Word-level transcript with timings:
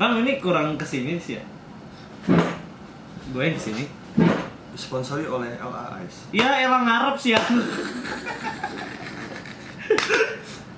Ram 0.00 0.16
ini 0.24 0.40
kurang 0.40 0.80
ke 0.80 0.86
sini 0.88 1.20
sih 1.20 1.36
ya. 1.36 1.44
Gue 3.36 3.52
yang 3.52 3.52
ke 3.52 3.60
sini. 3.60 3.84
Disponsori 4.72 5.28
oleh 5.28 5.60
LAIS. 5.60 6.32
Ya 6.32 6.64
elang 6.64 6.88
ngarep 6.88 7.20
sih 7.20 7.36
ya. 7.36 7.40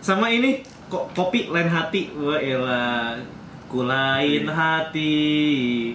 Sama 0.03 0.27
ini 0.27 0.66
kok 0.90 1.14
kopi 1.14 1.54
lain 1.54 1.71
hati. 1.71 2.11
Wah 2.18 2.43
elah. 2.43 3.22
Kulain 3.71 4.45
hati, 4.53 5.16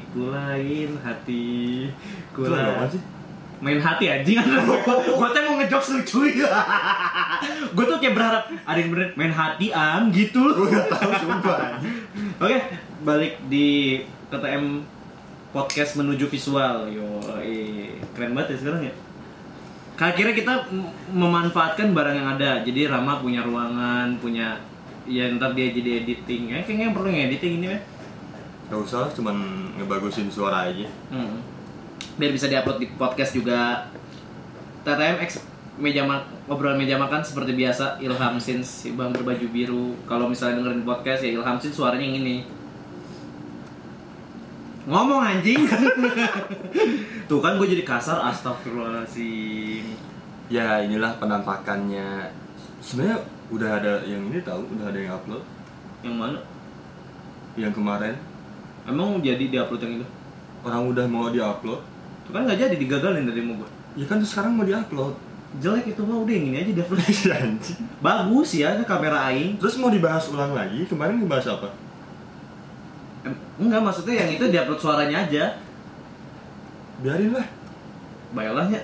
kulain 0.09 0.97
hati, 0.97 1.45
Itu 1.85 2.49
kulain 2.49 2.89
sih? 2.89 3.03
main 3.57 3.81
hati 3.81 4.05
anjing 4.05 4.37
gue 5.17 5.29
tuh 5.33 5.41
mau 5.49 5.57
ngejokes 5.57 5.89
lucu 5.97 6.29
ya 6.29 6.61
gue 7.73 7.85
tuh 7.89 7.97
kayak 7.97 8.13
berharap 8.13 8.43
ada 8.53 8.77
yang 8.77 8.93
bener 8.93 9.09
main 9.17 9.33
hati 9.33 9.73
am 9.73 10.13
gitu 10.13 10.53
Gue 10.53 10.69
gak 10.69 10.93
tau 10.93 11.09
sumpah 11.17 11.81
oke 12.37 12.57
balik 13.07 13.39
di 13.47 14.03
KTM 14.27 14.83
podcast 15.55 15.95
menuju 15.95 16.27
visual 16.27 16.91
yo 16.91 17.23
keren 18.11 18.35
banget 18.35 18.59
ya 18.59 18.67
sekarang 18.67 18.81
ya 18.91 18.93
akhirnya 19.97 20.35
kita 20.35 20.53
memanfaatkan 21.15 21.95
barang 21.95 22.15
yang 22.19 22.29
ada 22.35 22.61
jadi 22.67 22.91
Rama 22.91 23.23
punya 23.23 23.47
ruangan 23.47 24.19
punya 24.19 24.59
ya 25.07 25.31
ntar 25.39 25.55
dia 25.55 25.71
jadi 25.71 26.03
editing 26.03 26.51
ya 26.51 26.59
kayaknya 26.67 26.91
perlu 26.91 27.09
editing 27.09 27.63
ini 27.63 27.67
ya 27.71 27.79
Gak 28.67 28.83
usah, 28.83 29.07
cuman 29.15 29.35
ngebagusin 29.79 30.27
suara 30.27 30.67
aja. 30.67 30.91
Hmm. 31.07 31.39
Biar 32.19 32.35
bisa 32.35 32.51
diupload 32.51 32.83
di 32.83 32.87
podcast 32.99 33.31
juga. 33.31 33.87
TTM 34.83 35.23
X 35.23 35.43
meja 35.77 36.03
mak 36.03 36.27
obrolan 36.49 36.79
meja 36.79 36.97
makan 36.97 37.21
seperti 37.21 37.53
biasa 37.53 38.01
Ilham 38.01 38.35
Sins 38.41 38.67
si 38.67 38.91
Bang 38.91 39.15
berbaju 39.15 39.47
biru. 39.51 39.95
Kalau 40.03 40.27
misalnya 40.27 40.63
dengerin 40.63 40.83
podcast 40.83 41.23
ya 41.23 41.39
Ilham 41.39 41.59
Sins 41.63 41.79
suaranya 41.79 42.03
yang 42.03 42.19
ini. 42.23 42.43
Ngomong 44.87 45.19
anjing. 45.19 45.67
Tuh 47.29 47.39
kan 47.43 47.59
gue 47.59 47.67
jadi 47.67 47.83
kasar 47.83 48.23
astagfirullahaladzim. 48.31 49.83
Ya 50.47 50.79
inilah 50.79 51.19
penampakannya. 51.19 52.31
Sebenarnya 52.79 53.19
udah 53.51 53.69
ada 53.83 53.93
yang 54.07 54.23
ini 54.31 54.39
tahu, 54.39 54.63
udah 54.79 54.87
ada 54.87 54.99
yang 54.99 55.13
upload. 55.19 55.43
Yang 56.07 56.15
mana? 56.15 56.39
Yang 57.59 57.73
kemarin 57.75 58.15
Emang 58.87 59.19
jadi 59.19 59.51
diupload 59.51 59.83
yang 59.83 59.93
itu? 59.99 60.07
orang 60.63 60.83
udah 60.87 61.05
mau 61.07 61.27
diupload. 61.27 61.83
Itu 62.23 62.29
kan 62.31 62.47
nggak 62.47 62.59
jadi 62.59 62.75
digagalin 62.79 63.27
dari 63.27 63.43
mau 63.43 63.59
gue. 63.59 63.69
Ya 63.99 64.07
kan 64.07 64.23
sekarang 64.23 64.55
mau 64.55 64.63
diupload. 64.63 65.15
Jelek 65.63 65.95
itu 65.95 66.01
mah 66.03 66.23
udah 66.23 66.33
yang 66.33 66.45
ini 66.51 66.57
aja 66.63 66.71
diupload. 66.71 67.03
Ya 67.27 67.35
anjing. 67.43 67.79
Bagus 67.99 68.49
ya 68.55 68.79
ini 68.79 68.87
kamera 68.87 69.27
aing. 69.27 69.59
Terus 69.59 69.75
mau 69.79 69.91
dibahas 69.91 70.31
ulang 70.31 70.55
lagi, 70.55 70.87
kemarin 70.87 71.19
ngebahas 71.19 71.59
apa? 71.59 71.69
Enggak 73.57 73.81
maksudnya 73.81 74.25
yang 74.25 74.29
itu 74.33 74.45
diupload 74.49 74.79
suaranya 74.79 75.25
aja. 75.25 75.57
Biarin 77.01 77.33
lah. 77.33 77.47
Baiklah 78.33 78.67
ya. 78.69 78.81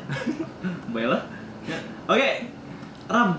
Baiklah. 0.90 1.22
Ya. 1.70 1.78
Oke. 2.10 2.30
Ram. 3.10 3.38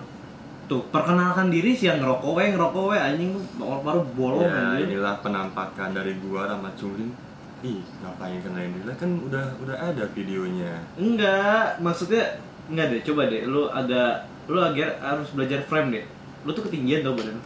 Tuh, 0.64 0.80
perkenalkan 0.88 1.52
diri 1.52 1.76
sih 1.76 1.92
yang 1.92 2.00
ngerokok 2.00 2.41
we, 2.41 2.44
ngerokok 2.56 2.84
we 2.88 2.96
anjing 2.96 3.36
baru 3.60 4.00
bolong 4.16 4.48
ya 4.48 4.80
anjing. 4.80 4.96
inilah 4.96 5.20
penampakan 5.20 5.92
dari 5.92 6.16
gua 6.24 6.48
Rama 6.48 6.72
Culing. 6.72 7.12
Ih, 7.60 7.84
ngapain 8.00 8.41
kenalin 8.41 8.72
diri 8.72 8.88
lah 8.88 8.96
kan 8.96 9.12
udah 9.28 9.44
udah 9.60 9.76
ada 9.76 10.08
videonya. 10.16 10.80
Enggak, 10.96 11.84
maksudnya 11.84 12.41
enggak 12.72 12.96
deh, 12.96 13.00
coba 13.04 13.28
deh 13.28 13.44
lu 13.44 13.69
agak 13.69 14.24
lu 14.48 14.56
agak 14.56 14.97
harus 15.04 15.28
belajar 15.36 15.60
frame 15.69 16.00
deh. 16.00 16.04
Lu 16.48 16.56
tuh 16.56 16.64
ketinggian 16.64 17.04
tau 17.04 17.12
badan. 17.12 17.36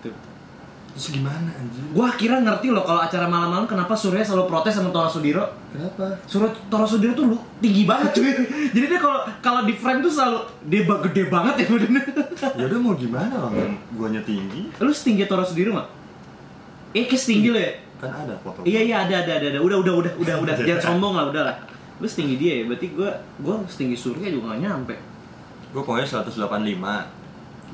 Tuh. 0.00 0.16
Terus 0.94 1.10
gimana 1.10 1.50
anjing? 1.50 1.90
Gua 1.90 2.14
kira 2.14 2.38
ngerti 2.38 2.70
loh 2.70 2.86
kalau 2.86 3.02
acara 3.02 3.26
malam-malam 3.26 3.66
kenapa 3.66 3.98
Surya 3.98 4.22
selalu 4.22 4.46
protes 4.46 4.78
sama 4.78 4.94
Tora 4.94 5.10
Sudiro. 5.10 5.42
Kenapa? 5.74 6.22
Surya 6.22 6.54
Tora 6.70 6.86
Sudiro 6.86 7.18
tuh 7.18 7.34
lu 7.34 7.36
tinggi 7.58 7.82
banget 7.82 8.14
cuy. 8.14 8.30
Jadi 8.78 8.86
dia 8.86 9.00
kalau 9.02 9.26
kalau 9.42 9.66
di 9.66 9.74
frame 9.74 10.06
tuh 10.06 10.12
selalu 10.14 10.46
dia 10.70 10.86
gede 10.86 11.22
banget 11.26 11.54
ya 11.58 11.66
badannya. 11.66 12.02
Ya 12.62 12.64
udah 12.70 12.78
mau 12.78 12.94
gimana 12.94 13.34
orang 13.50 13.74
guanya 13.98 14.22
tinggi? 14.22 14.70
Lu 14.78 14.94
setinggi 14.94 15.26
Tora 15.26 15.42
Sudiro 15.42 15.74
nggak? 15.74 15.88
Eh, 16.94 17.10
kayak 17.10 17.18
setinggi 17.18 17.48
lo 17.50 17.58
ya? 17.58 17.74
Kan 17.98 18.14
ada 18.14 18.34
foto. 18.38 18.62
Iya 18.62 18.80
iya 18.86 18.96
ada 19.02 19.26
ada 19.26 19.32
ada 19.42 19.46
ada. 19.50 19.58
Udah 19.58 19.82
udah 19.82 19.94
udah 19.98 20.12
udah 20.14 20.34
udah. 20.46 20.54
Jangan 20.70 20.94
sombong 20.94 21.18
lah 21.18 21.26
udah 21.26 21.42
lah. 21.42 21.56
Lu 21.98 22.06
setinggi 22.06 22.38
dia 22.38 22.62
ya. 22.62 22.70
Berarti 22.70 22.94
gua 22.94 23.10
gua 23.42 23.66
setinggi 23.66 23.98
Surya 23.98 24.30
juga 24.30 24.54
gak 24.54 24.62
nyampe. 24.62 24.94
Gua 25.74 25.82
pokoknya 25.82 26.06
185. 26.22 26.54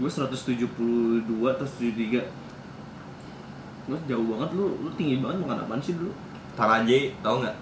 Gue 0.00 0.08
172 0.08 1.28
atau 1.44 1.66
73 1.68 2.39
Lu 3.90 3.98
jauh 4.06 4.26
banget 4.30 4.50
lu, 4.54 4.66
lu 4.86 4.90
tinggi 4.94 5.18
banget 5.18 5.42
makan 5.42 5.66
apaan 5.66 5.82
sih 5.82 5.98
dulu? 5.98 6.14
Taraje, 6.54 7.10
tau 7.18 7.42
nggak? 7.42 7.56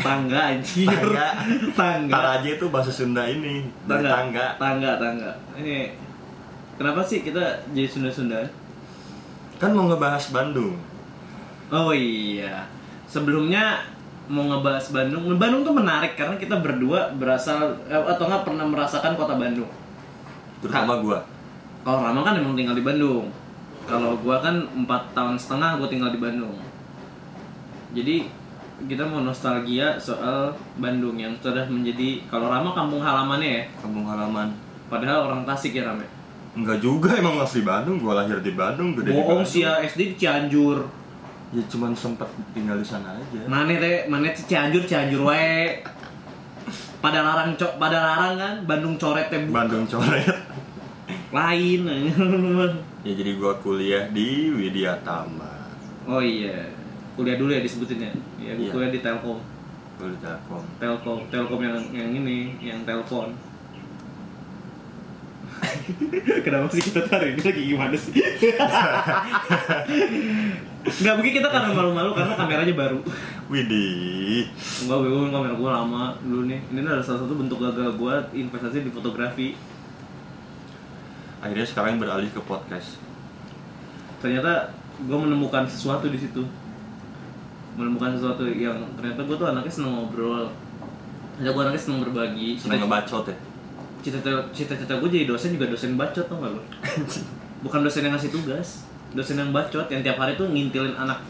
Tangga 0.00 0.40
anjir 0.56 0.88
Tangga. 0.88 1.28
Tangga 1.76 2.12
Taraje 2.12 2.50
itu 2.56 2.66
bahasa 2.68 2.92
Sunda 2.92 3.24
ini. 3.28 3.68
Tangga 3.84 4.08
tangga. 4.08 4.46
Tangga 4.56 4.90
Tangga 4.96 5.32
Ini 5.60 5.92
Kenapa 6.80 7.04
sih 7.04 7.20
kita 7.20 7.60
jadi 7.76 7.84
Sunda-Sunda? 7.84 8.40
Kan 9.60 9.76
mau 9.76 9.84
ngebahas 9.84 10.32
Bandung. 10.32 10.80
Oh 11.68 11.92
iya 11.92 12.64
Sebelumnya 13.04 13.84
mau 14.32 14.48
ngebahas 14.48 14.88
Bandung 14.88 15.28
Bandung 15.36 15.60
tuh 15.60 15.76
menarik 15.76 16.16
karena 16.16 16.40
kita 16.40 16.56
berdua 16.64 17.12
berasal 17.20 17.76
eh, 17.84 18.00
Atau 18.00 18.32
nggak 18.32 18.48
pernah 18.48 18.64
merasakan 18.64 19.12
kota 19.12 19.36
Bandung 19.36 19.68
Terutama 20.64 21.00
gua. 21.00 21.20
Kalau 21.80 22.00
Rama 22.04 22.20
kan 22.20 22.36
emang 22.36 22.52
tinggal 22.52 22.76
di 22.76 22.84
Bandung. 22.84 23.32
Kalau 23.90 24.14
gua 24.22 24.38
kan 24.38 24.62
empat 24.70 25.02
tahun 25.18 25.34
setengah 25.34 25.82
gua 25.82 25.88
tinggal 25.90 26.14
di 26.14 26.22
Bandung. 26.22 26.54
Jadi 27.90 28.30
kita 28.86 29.02
mau 29.02 29.20
nostalgia 29.26 29.98
soal 29.98 30.54
Bandung 30.78 31.18
yang 31.18 31.34
sudah 31.42 31.66
menjadi 31.66 32.22
kalau 32.30 32.46
Rama 32.46 32.70
kampung 32.70 33.02
halamannya 33.02 33.50
ya. 33.50 33.62
Kampung 33.82 34.06
halaman. 34.06 34.54
Padahal 34.86 35.26
orang 35.26 35.42
Tasik 35.42 35.74
ya 35.74 35.90
Rame. 35.90 36.06
Enggak 36.54 36.78
juga 36.78 37.18
emang 37.18 37.42
asli 37.42 37.66
Bandung, 37.66 37.98
gua 37.98 38.22
lahir 38.22 38.38
di 38.38 38.54
Bandung, 38.54 38.94
gede 38.94 39.10
Bohong 39.10 39.42
sih 39.42 39.66
ya 39.66 39.82
SD 39.82 40.14
di 40.14 40.16
Cianjur. 40.22 40.86
Ya 41.50 41.62
cuman 41.66 41.90
sempat 41.90 42.30
tinggal 42.54 42.78
di 42.78 42.86
sana 42.86 43.18
aja. 43.18 43.42
Mana 43.50 43.74
teh, 43.74 44.06
mana 44.06 44.30
Cianjur, 44.30 44.86
Cianjur 44.86 45.26
wae. 45.26 45.82
Pada 47.02 47.26
larang 47.26 47.58
cok, 47.58 47.74
pada 47.80 47.98
larang 47.98 48.34
kan 48.38 48.54
Bandung 48.70 48.94
coret 48.94 49.26
teh. 49.34 49.42
Bandung 49.50 49.82
coret. 49.90 50.30
lain. 51.30 51.86
Ya 53.00 53.12
jadi 53.14 53.32
gua 53.34 53.56
kuliah 53.56 54.08
di 54.08 54.50
Widya 54.50 55.00
Tama. 55.00 55.56
oh 56.04 56.20
iya. 56.20 56.68
Kuliah 57.14 57.36
dulu 57.36 57.50
ya 57.50 57.60
disebutin 57.60 58.00
ya. 58.00 58.12
Ya 58.38 58.52
gua 58.54 58.60
Iya. 58.60 58.72
kuliah 58.72 58.90
di 58.90 59.00
Telkom. 59.00 59.38
Gua 59.96 60.08
di 60.08 60.18
Telkom. 60.18 60.62
Telkom, 60.76 61.18
Telkom 61.28 61.60
yang 61.60 61.76
yang 61.90 62.10
ini, 62.12 62.38
yang 62.60 62.84
telepon. 62.84 63.32
Kenapa 66.44 66.72
sih 66.72 66.80
kita 66.80 67.04
tarik 67.04 67.36
ini 67.36 67.42
lagi 67.44 67.62
gimana 67.66 67.96
sih? 67.96 68.12
Enggak 70.80 71.14
mungkin 71.16 71.32
kita 71.36 71.48
karena 71.52 71.70
malu-malu 71.70 72.10
karena 72.16 72.32
kameranya 72.34 72.72
baru. 72.72 72.98
Widih. 73.52 74.48
Enggak, 74.84 74.96
gue 74.98 75.28
kamera 75.28 75.54
gue 75.54 75.70
lama 75.70 76.02
dulu 76.20 76.42
nih. 76.48 76.60
Ini 76.72 76.78
adalah 76.80 77.04
salah 77.04 77.20
satu 77.24 77.36
bentuk 77.36 77.60
gagal 77.60 77.92
gue 77.96 78.14
investasi 78.34 78.84
di 78.84 78.90
fotografi. 78.90 79.52
Akhirnya 81.40 81.64
sekarang 81.64 81.96
beralih 81.96 82.28
ke 82.28 82.40
podcast. 82.40 83.00
Ternyata 84.20 84.68
gue 85.00 85.18
menemukan 85.18 85.64
sesuatu 85.64 86.06
di 86.06 86.20
situ. 86.20 86.44
Menemukan 87.74 88.12
sesuatu 88.12 88.44
yang 88.44 88.76
ternyata 88.94 89.24
gue 89.24 89.36
tuh 89.36 89.48
anaknya 89.48 89.72
seneng 89.72 89.92
ngobrol. 89.96 90.52
Ternyata 91.34 91.52
gue 91.52 91.62
anaknya 91.64 91.82
seneng 91.82 92.00
berbagi. 92.04 92.48
Seneng 92.56 92.84
ngebacot 92.84 93.24
ya. 93.26 93.36
cita-cita 94.00 94.96
gue 94.96 95.08
jadi 95.12 95.28
dosen 95.28 95.52
juga 95.52 95.68
dosen 95.68 95.92
bacot 95.92 96.24
tau 96.24 96.40
gak 96.40 96.56
lo 96.56 96.64
bukan 97.60 97.84
dosen 97.84 98.00
yang 98.00 98.16
ngasih 98.16 98.32
tugas 98.32 98.88
dosen 99.12 99.36
yang 99.36 99.52
bacot 99.52 99.84
yang 99.92 100.00
tiap 100.00 100.16
hari 100.16 100.40
tuh 100.40 100.48
ngintilin 100.48 100.96
anak 100.96 101.20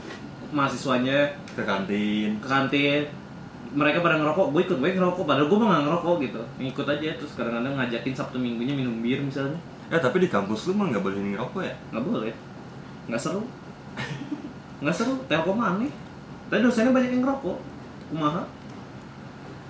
mahasiswanya 0.55 1.35
Ke 1.59 1.67
kantin. 1.67 2.39
ke 2.39 2.47
kantin 2.47 3.11
mereka 3.75 3.99
pada 3.99 4.23
ngerokok 4.23 4.55
gue 4.55 4.61
ikut 4.71 4.79
gue 4.79 4.91
ngerokok 4.95 5.25
padahal 5.27 5.51
gue 5.51 5.59
mah 5.59 5.69
gak 5.75 5.83
ngerokok 5.83 6.15
gitu 6.23 6.43
ngikut 6.63 6.87
aja 6.87 7.09
terus 7.19 7.33
kadang-kadang 7.35 7.75
ngajakin 7.75 8.15
sabtu 8.15 8.39
minggunya 8.39 8.79
minum 8.79 9.03
bir 9.03 9.19
misalnya 9.19 9.59
Eh 9.91 9.99
tapi 9.99 10.23
di 10.23 10.29
kampus 10.31 10.71
lu 10.71 10.79
mah 10.79 10.87
nggak 10.89 11.03
boleh 11.03 11.19
ngerokok 11.19 11.63
ya? 11.67 11.75
nggak 11.91 12.05
boleh 12.07 12.33
nggak 13.11 13.19
seru 13.21 13.43
nggak 14.79 14.95
seru 14.95 15.19
telkom 15.27 15.59
aneh 15.59 15.91
tapi 16.47 16.63
dosennya 16.63 16.95
banyak 16.95 17.11
yang 17.11 17.23
ngerokok 17.27 17.59
kumaha 18.11 18.43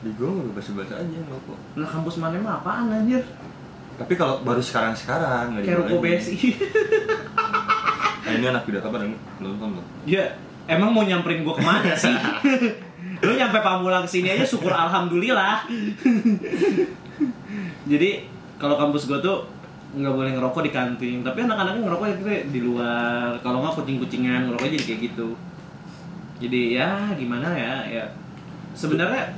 Di 0.01 0.13
gua 0.17 0.29
nggak 0.33 0.47
bebas-bebas 0.53 0.93
aja 0.93 1.05
ngerokok. 1.05 1.59
nah 1.77 1.89
kampus 1.89 2.21
mana 2.21 2.37
mah 2.37 2.61
apaan 2.61 2.93
anjir 2.93 3.25
Tapi 3.97 4.13
kalau 4.17 4.41
baru 4.41 4.61
sekarang-sekarang 4.61 5.57
nggak 5.57 5.65
kayak 5.65 5.89
dibolehin. 5.89 6.21
BSI 6.21 6.49
Nah 8.25 8.33
ini 8.37 8.47
anak 8.47 8.63
Tama 8.63 8.93
pada 8.95 9.07
nonton 9.43 9.69
loh. 9.75 9.85
Ya, 10.07 10.37
emang 10.71 10.95
mau 10.95 11.03
nyamperin 11.03 11.43
gua 11.43 11.57
ke 11.57 11.65
mana 11.65 11.93
sih? 11.99 12.13
Lu 13.27 13.33
nyampe 13.35 13.59
Pamulang 13.59 14.07
sini 14.07 14.31
aja 14.31 14.45
syukur 14.47 14.71
alhamdulillah. 14.71 15.67
Jadi 17.91 18.11
kalau 18.57 18.77
kampus 18.79 19.05
gua 19.05 19.19
tuh 19.19 19.45
nggak 19.91 20.15
boleh 20.15 20.31
ngerokok 20.39 20.63
di 20.63 20.71
kantin. 20.71 21.19
Tapi 21.27 21.39
anak-anaknya 21.43 21.83
ngerokok 21.83 22.07
itu 22.15 22.23
di 22.55 22.61
luar. 22.63 23.35
Kalau 23.43 23.59
nggak 23.63 23.75
kucing-kucingan 23.83 24.47
ngerokok 24.47 24.67
jadi 24.71 24.85
kayak 24.87 25.01
gitu. 25.11 25.29
Jadi 26.41 26.61
ya 26.79 27.11
gimana 27.19 27.49
ya 27.53 27.75
ya. 27.91 28.05
Sebenarnya 28.73 29.35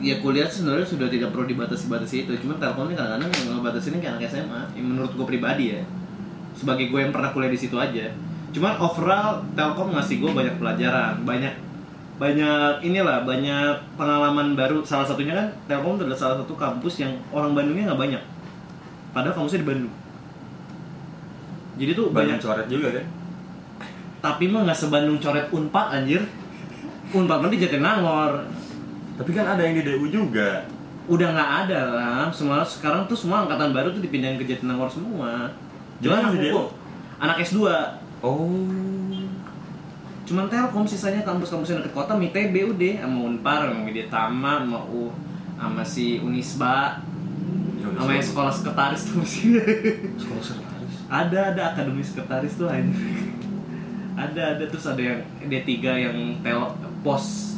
ya 0.00 0.16
kuliah 0.24 0.48
sebenarnya 0.48 0.88
sudah 0.88 1.06
tidak 1.12 1.28
perlu 1.30 1.44
dibatasi-batasi 1.44 2.24
itu. 2.24 2.32
Cuma 2.40 2.56
ini 2.56 2.96
kadang-kadang 2.96 3.30
ngebatasinnya 3.30 4.00
kayak 4.00 4.12
anak 4.16 4.32
SMA 4.32 4.62
yang 4.80 4.86
menurut 4.96 5.12
gue 5.12 5.26
pribadi 5.28 5.76
ya. 5.76 5.82
Sebagai 6.56 6.88
gue 6.88 7.00
yang 7.00 7.12
pernah 7.12 7.30
kuliah 7.30 7.52
di 7.52 7.60
situ 7.60 7.76
aja. 7.76 8.08
Cuman 8.50 8.80
overall 8.80 9.44
Telkom 9.54 9.92
ngasih 9.94 10.24
gue 10.24 10.30
banyak 10.32 10.56
pelajaran. 10.56 11.22
Banyak 11.22 11.54
banyak 12.20 12.84
inilah 12.84 13.28
banyak 13.28 13.76
pengalaman 14.00 14.56
baru. 14.56 14.80
Salah 14.82 15.04
satunya 15.04 15.36
kan 15.36 15.46
Telkom 15.68 16.00
adalah 16.00 16.16
salah 16.16 16.36
satu 16.40 16.56
kampus 16.56 17.04
yang 17.04 17.12
orang 17.30 17.52
Bandungnya 17.52 17.92
nggak 17.92 18.00
banyak 18.00 18.22
padahal 19.10 19.34
kampusnya 19.34 19.62
di 19.62 19.68
Bandung. 19.68 19.94
Jadi 21.80 21.90
tuh 21.96 22.06
banyak 22.12 22.36
banyak 22.36 22.44
coret 22.44 22.66
juga 22.68 22.88
kan? 22.92 23.06
Tapi 24.20 24.44
mah 24.52 24.68
nggak 24.68 24.78
sebandung 24.78 25.16
coret 25.16 25.48
unpad 25.48 25.86
anjir. 25.96 26.22
Unpad 27.10 27.38
mah 27.40 27.50
di 27.50 27.58
Jatinangor. 27.58 28.32
Tapi 29.16 29.30
kan 29.32 29.56
ada 29.56 29.62
yang 29.64 29.80
di 29.80 29.82
DU 29.84 30.06
juga. 30.12 30.68
Udah 31.08 31.28
nggak 31.32 31.50
ada 31.66 31.80
lah 31.90 32.22
semua 32.30 32.60
sekarang 32.62 33.08
tuh 33.08 33.16
semua 33.16 33.48
angkatan 33.48 33.72
baru 33.72 33.90
tuh 33.96 34.04
dipindahin 34.04 34.36
ke 34.36 34.44
Jatinangor 34.44 34.92
semua. 34.92 35.48
Jangan 36.04 36.32
aku 36.32 36.36
DU. 36.36 36.62
anak 37.20 37.36
S2 37.44 37.60
oh. 38.24 38.64
Cuman 40.24 40.46
Telkom 40.46 40.86
sisanya 40.86 41.26
kampus-kampus 41.26 41.74
yang 41.74 41.82
deket 41.82 41.90
kota 41.90 42.14
MITB 42.14 42.70
udah 42.70 43.02
sama 43.02 43.18
Unpar 43.26 43.66
sama 43.66 43.82
Media 43.82 44.06
Tama 44.06 44.62
sama 44.62 44.78
U 44.86 45.10
sama 45.58 45.82
si 45.82 46.22
Unisba 46.22 47.02
sama 47.80 48.12
yang 48.12 48.26
sekolah 48.26 48.52
sekretaris 48.52 49.02
tuh. 49.08 49.22
Sih 49.24 49.56
sekolah 50.20 50.42
sekretaris. 50.42 50.94
Ada 51.10 51.38
ada 51.54 51.62
akademi 51.74 52.02
sekretaris 52.04 52.54
tuh 52.54 52.68
anjir 52.70 53.34
ada 54.20 54.42
ada. 54.56 54.64
Terus 54.68 54.86
ada 54.86 55.00
yang 55.00 55.20
D3 55.48 55.70
yang 55.80 56.16
tel 56.44 56.60
pos. 57.00 57.56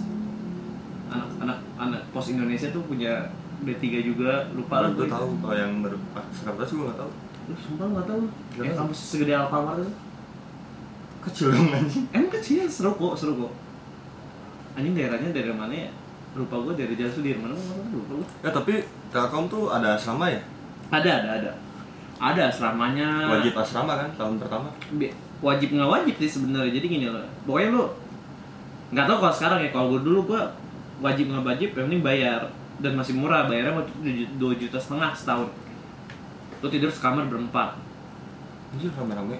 Anak 1.12 1.28
anak 1.42 1.58
anak 1.76 2.02
pos 2.14 2.30
Indonesia 2.30 2.70
tuh 2.70 2.86
punya 2.86 3.28
D3 3.66 3.84
juga. 4.02 4.46
Lupa 4.54 4.86
lah 4.86 4.90
gue 4.94 5.06
tahu 5.10 5.38
kalau 5.42 5.56
yang 5.56 5.82
baru 5.82 5.98
ah, 6.14 6.24
sekretaris 6.30 6.70
gue 6.70 6.84
nggak 6.86 7.00
tahu. 7.02 7.10
Lu 7.42 7.54
sumpah 7.58 7.86
gak 7.90 8.06
Gak 8.06 8.62
Yang 8.62 8.74
tahu. 8.78 8.80
kampus 8.86 8.98
segede 9.02 9.32
Alfamart 9.34 9.82
itu. 9.82 9.92
Kecil 11.22 11.48
dong 11.54 11.70
anjing. 11.70 12.04
Emang 12.10 12.30
kecil, 12.34 12.66
seru 12.66 12.98
kok, 12.98 13.14
seru 13.14 13.34
kok. 13.46 13.52
Anjing 14.74 14.94
daerahnya 14.94 15.30
daerah 15.30 15.54
mana 15.54 15.74
ya? 15.74 15.90
Lupa 16.32 16.56
gue 16.64 16.74
dari 16.80 16.94
Jalan 16.96 17.12
Sudirman, 17.12 17.52
mana 17.52 17.84
lupa 17.92 18.12
gue 18.16 18.28
ya 18.40 18.48
tapi 18.48 18.74
Telkom 19.12 19.52
tuh 19.52 19.68
ada 19.68 20.00
asrama 20.00 20.32
ya? 20.32 20.40
Ada, 20.88 21.10
ada, 21.20 21.30
ada. 21.40 21.52
Ada 22.22 22.42
asramanya. 22.48 23.28
Wajib 23.28 23.52
asrama 23.52 23.92
kan 23.98 24.08
tahun 24.16 24.40
pertama? 24.40 24.68
Bi- 24.96 25.12
Wajib 25.42 25.74
nggak 25.74 25.90
wajib 25.90 26.14
sih 26.22 26.30
sebenarnya. 26.38 26.70
Jadi 26.70 26.86
gini 26.86 27.06
loh 27.10 27.18
Pokoknya 27.42 27.68
lu 27.74 27.84
nggak 28.94 29.04
tahu 29.08 29.16
kalau 29.20 29.34
sekarang 29.34 29.58
ya, 29.64 29.70
kalau 29.74 29.86
gue 29.96 30.00
dulu 30.06 30.20
gue 30.32 30.42
wajib 31.02 31.28
nggak 31.28 31.44
wajib, 31.44 31.68
yang 31.74 31.90
penting 31.90 32.04
bayar. 32.04 32.40
Dan 32.80 32.96
masih 32.96 33.14
murah 33.18 33.50
bayarnya 33.50 33.74
waktu 33.74 33.90
itu 34.06 34.32
dua 34.38 34.54
juta 34.56 34.78
setengah 34.78 35.10
setahun. 35.12 35.48
Lu 36.62 36.68
tidur 36.70 36.88
sekamar 36.88 37.26
berempat. 37.26 37.76
Anjir 38.72 38.88
rame-rame. 38.94 39.36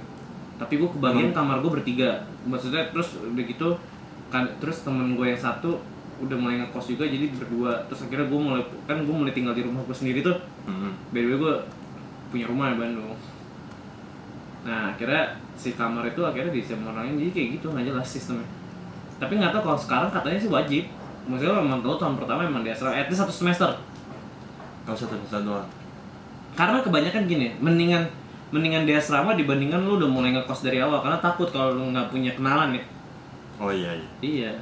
Tapi 0.59 0.75
gue 0.77 0.91
kebagian 0.91 1.31
kamar 1.33 1.62
gue 1.62 1.71
bertiga. 1.71 2.11
Maksudnya 2.44 2.91
terus 2.91 3.17
udah 3.17 3.44
gitu 3.47 3.69
kan 4.29 4.44
terus 4.59 4.83
temen 4.83 5.15
gue 5.15 5.27
yang 5.29 5.39
satu 5.39 5.77
udah 6.22 6.36
mulai 6.38 6.62
ngekos 6.62 6.94
juga 6.94 7.04
jadi 7.10 7.26
berdua. 7.34 7.74
Terus 7.90 8.06
akhirnya 8.06 8.26
gue 8.30 8.40
mulai 8.40 8.62
kan 8.86 9.02
gue 9.02 9.14
mulai 9.14 9.34
tinggal 9.34 9.52
di 9.52 9.66
rumah 9.66 9.82
gue 9.82 9.96
sendiri 9.96 10.22
tuh. 10.22 10.38
Hmm. 10.62 10.94
by 11.10 11.19
the 11.19 11.34
way 11.34 11.38
gue 11.42 11.54
punya 12.30 12.46
rumah 12.46 12.70
di 12.70 12.78
Bandung. 12.78 13.19
Nah 14.62 14.94
akhirnya 14.94 15.34
si 15.58 15.74
kamar 15.74 16.06
itu 16.06 16.22
akhirnya 16.22 16.54
diisi 16.54 16.72
sama 16.72 16.94
orang 16.94 17.10
lain 17.10 17.26
jadi 17.26 17.30
kayak 17.34 17.48
gitu 17.58 17.66
nggak 17.74 17.86
jelas 17.90 18.06
sistemnya. 18.06 18.48
Tapi 19.19 19.32
nggak 19.38 19.52
tahu 19.54 19.62
kalau 19.66 19.78
sekarang 19.78 20.10
katanya 20.14 20.38
sih 20.38 20.50
wajib. 20.50 20.84
Maksudnya 21.22 21.54
memang 21.58 21.82
tahu 21.82 21.94
tahun 21.98 22.14
pertama 22.19 22.46
memang 22.46 22.62
di 22.66 22.70
asrama 22.70 22.94
at 22.94 23.06
least 23.10 23.22
satu 23.22 23.34
semester. 23.34 23.70
Kalau 24.86 24.96
satu 24.98 25.14
satu 25.26 25.44
doang. 25.46 25.69
Karena 26.54 26.78
kebanyakan 26.82 27.22
gini 27.26 27.54
mendingan 27.58 28.06
mendingan 28.54 28.86
di 28.86 28.92
asrama 28.94 29.34
dibandingkan 29.34 29.82
lu 29.82 29.98
udah 29.98 30.10
mulai 30.10 30.30
ngekos 30.34 30.62
dari 30.62 30.78
awal. 30.78 31.02
Karena 31.02 31.19
takut 31.19 31.50
kalau 31.50 31.74
lu 31.74 31.90
nggak 31.90 32.10
punya 32.10 32.30
kenalan 32.34 32.78
ya. 32.78 32.82
Oh 33.58 33.70
iya 33.70 33.94
iya. 33.94 34.08
Iya. 34.22 34.52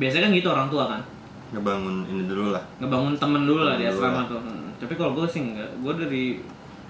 Biasanya 0.00 0.22
kan 0.26 0.32
gitu 0.32 0.48
orang 0.48 0.68
tua 0.72 0.84
kan. 0.88 1.02
ngebangun 1.50 2.06
ini 2.06 2.30
dulu 2.30 2.54
lah 2.54 2.62
Ngebangun 2.78 3.18
temen 3.18 3.42
dulu 3.42 3.66
lah 3.66 3.74
di 3.74 3.84
dulu 3.84 4.00
asrama 4.00 4.22
tuh. 4.30 4.40
Hmm. 4.40 4.70
Tapi 4.80 4.94
kalau 4.96 5.12
gue 5.18 5.26
sih 5.28 5.42
enggak. 5.44 5.68
Gue 5.84 5.92
dari 5.98 6.24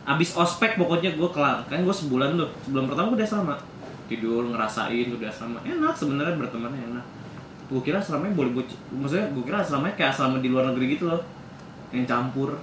abis 0.07 0.37
ospek 0.39 0.79
pokoknya 0.79 1.19
gue 1.19 1.29
kelar. 1.33 1.65
Kan 1.67 1.83
gue 1.83 1.95
sebulan 1.97 2.39
tuh. 2.39 2.49
Sebelum 2.69 2.87
pertama 2.87 3.11
gue 3.17 3.19
di 3.19 3.27
asrama. 3.27 3.57
Tidur 4.07 4.47
ngerasain 4.53 5.07
tuh 5.11 5.19
di 5.19 5.27
asrama. 5.27 5.59
Enak 5.67 5.95
sebenarnya 5.99 6.39
berteman 6.39 6.71
enak. 6.71 7.05
Gue 7.73 7.81
kira 7.83 8.03
asramanya 8.03 8.35
boleh 8.35 8.51
buat 8.51 8.69
maksudnya 8.91 9.31
gue 9.31 9.43
kira 9.47 9.63
asramanya 9.63 9.95
kayak 9.97 10.11
asrama 10.15 10.39
di 10.39 10.49
luar 10.53 10.71
negeri 10.71 10.95
gitu 10.95 11.11
loh. 11.11 11.23
Yang 11.91 12.07
campur, 12.07 12.55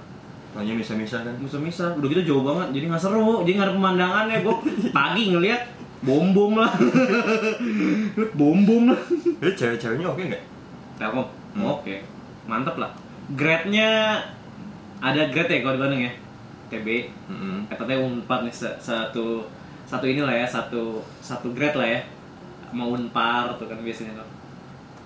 Soalnya 0.52 0.74
bisa-bisa 0.80 1.20
kan 1.20 1.34
misah-misah. 1.36 2.00
Udah 2.00 2.08
gitu 2.08 2.22
jauh 2.34 2.44
banget, 2.44 2.78
jadi 2.78 2.84
nggak 2.88 3.02
seru. 3.02 3.44
Jadi 3.44 3.52
nggak 3.58 3.68
ada 3.68 3.74
pemandangannya. 3.76 4.36
Gue 4.40 4.56
pagi 4.96 5.22
ngeliat 5.34 5.62
bom 5.98 6.30
bom 6.30 6.54
lah, 6.54 6.70
bom 8.38 8.58
bom 8.62 8.82
lah. 8.94 9.00
jadi 9.42 9.52
cewek-ceweknya 9.58 10.06
oke 10.06 10.22
nggak 10.22 10.44
Telkom. 10.98 11.26
Hmm. 11.54 11.64
Oke. 11.78 12.02
Mantap 12.50 12.76
lah. 12.76 12.90
Grade-nya 13.38 14.18
ada 14.98 15.30
grade 15.30 15.52
ya 15.54 15.58
kalau 15.62 15.78
di 15.78 15.82
Bandung 15.86 16.02
ya. 16.02 16.12
TB. 16.68 16.86
hmm. 17.30 17.58
Katanya 17.70 18.02
Unpad 18.04 18.44
nih 18.44 18.52
sa- 18.52 18.76
satu 18.76 19.46
satu 19.88 20.04
inilah 20.04 20.34
ya, 20.34 20.44
satu 20.44 21.00
satu 21.22 21.54
grade 21.54 21.78
lah 21.78 21.88
ya. 21.88 22.00
Mau 22.74 22.92
Unpar 22.92 23.56
tuh 23.56 23.70
kan 23.70 23.78
biasanya 23.80 24.18
tuh. 24.18 24.28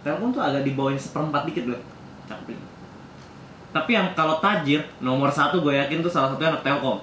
Telkom 0.02 0.34
tuh 0.34 0.42
agak 0.42 0.66
di 0.66 0.74
bawahnya 0.74 0.98
seperempat 0.98 1.46
dikit 1.46 1.70
loh. 1.70 1.80
Cakep. 2.26 2.58
Tapi 3.72 3.90
yang 3.94 4.10
kalau 4.18 4.42
tajir 4.42 4.82
nomor 4.98 5.30
satu 5.30 5.62
gue 5.62 5.76
yakin 5.76 6.02
tuh 6.02 6.10
salah 6.10 6.32
satunya 6.34 6.50
anak 6.50 6.64
Telkom. 6.66 6.98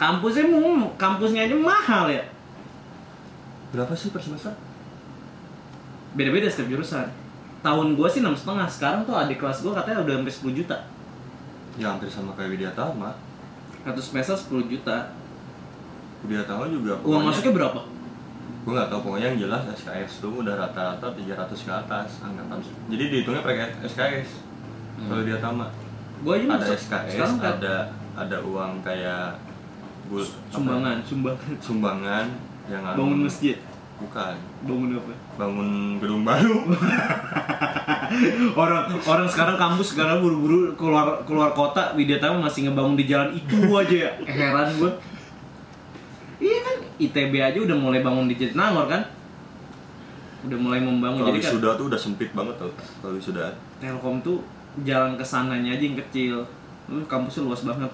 Kampusnya 0.00 0.46
kampusnya 0.96 1.44
aja 1.50 1.54
mahal 1.58 2.08
ya. 2.08 2.22
Berapa 3.74 3.90
sih 3.92 4.14
per 4.14 4.22
semester 4.22 4.54
Beda-beda 6.14 6.46
setiap 6.46 6.70
jurusan. 6.70 7.10
Tahun 7.58 7.86
gue 7.98 8.06
sih 8.06 8.22
enam 8.22 8.38
setengah. 8.38 8.70
Sekarang 8.70 9.02
tuh 9.02 9.18
adik 9.18 9.42
kelas 9.42 9.66
gue 9.66 9.72
katanya 9.74 9.98
udah 10.06 10.14
sampai 10.22 10.54
10 10.54 10.58
juta. 10.62 10.76
ya 11.74 11.90
hampir 11.90 12.06
sama 12.06 12.30
kayak 12.38 12.54
Widya 12.54 12.70
Tama 12.70 13.10
satu 13.82 13.98
semester 13.98 14.38
10 14.38 14.70
juta 14.70 15.10
Widya 16.22 16.46
Tama 16.46 16.70
juga 16.70 16.94
uang 17.02 17.26
masuknya 17.26 17.50
berapa? 17.50 17.80
gue 18.62 18.72
nggak 18.72 18.88
tahu 18.88 19.00
pokoknya 19.02 19.34
yang 19.34 19.38
jelas 19.42 19.66
SKS 19.74 20.22
tuh 20.22 20.38
udah 20.38 20.54
rata-rata 20.54 21.10
300 21.10 21.50
ke 21.50 21.72
atas 21.74 22.22
angkatan 22.22 22.62
jadi 22.88 23.04
dihitungnya 23.10 23.42
pakai 23.42 23.74
SKS 23.82 24.30
kalau 25.04 25.22
dia 25.26 25.42
Tama 25.42 25.66
gue 26.22 26.32
aja 26.32 26.46
ada 26.46 26.66
SKS 26.78 27.10
sekarang 27.10 27.36
ada 27.42 27.74
ada 28.14 28.36
uang 28.46 28.72
kayak 28.86 29.34
bul, 30.06 30.22
apa 30.22 30.30
ya? 30.30 30.54
sumbangan 30.54 30.96
sumbangan 31.58 32.26
anu- 32.70 32.98
bangun 32.98 33.20
masjid? 33.28 33.56
Bukan. 33.94 34.34
Bangun 34.66 34.88
apa? 34.98 35.12
Bangun 35.38 35.68
gedung 36.02 36.22
baru. 36.26 36.56
Orang 38.54 38.90
orang 38.90 39.26
sekarang 39.28 39.56
kampus 39.58 39.94
sekarang 39.94 40.22
buru-buru 40.22 40.74
keluar 40.74 41.22
keluar 41.26 41.50
kota 41.52 41.94
Widyatama 41.94 42.46
masih 42.46 42.70
ngebangun 42.70 42.94
di 42.94 43.04
jalan 43.06 43.34
itu 43.34 43.58
aja 43.74 43.96
ya? 44.08 44.10
Heran 44.28 44.68
gue 44.78 44.92
iya 46.42 46.58
kan? 46.60 46.76
ITB 47.00 47.32
aja 47.40 47.58
udah 47.58 47.76
mulai 47.78 48.02
bangun 48.02 48.26
di 48.30 48.34
Jatinangor 48.38 48.86
kan? 48.90 49.02
Udah 50.44 50.58
mulai 50.58 50.80
membangun. 50.82 51.24
Kalau 51.24 51.30
jadi 51.34 51.40
kan 51.42 51.52
sudah 51.58 51.70
tuh 51.78 51.86
udah 51.88 52.00
sempit 52.00 52.30
banget 52.36 52.54
tuh 52.60 52.72
kalau 53.00 53.18
sudah 53.18 53.54
Telkom 53.80 54.20
tuh 54.20 54.42
jalan 54.82 55.14
ke 55.14 55.24
sananya 55.24 55.74
aja 55.74 55.84
yang 55.84 55.98
kecil. 55.98 56.44
Lu 56.90 57.02
kampusnya 57.06 57.46
luas 57.46 57.62
banget. 57.64 57.90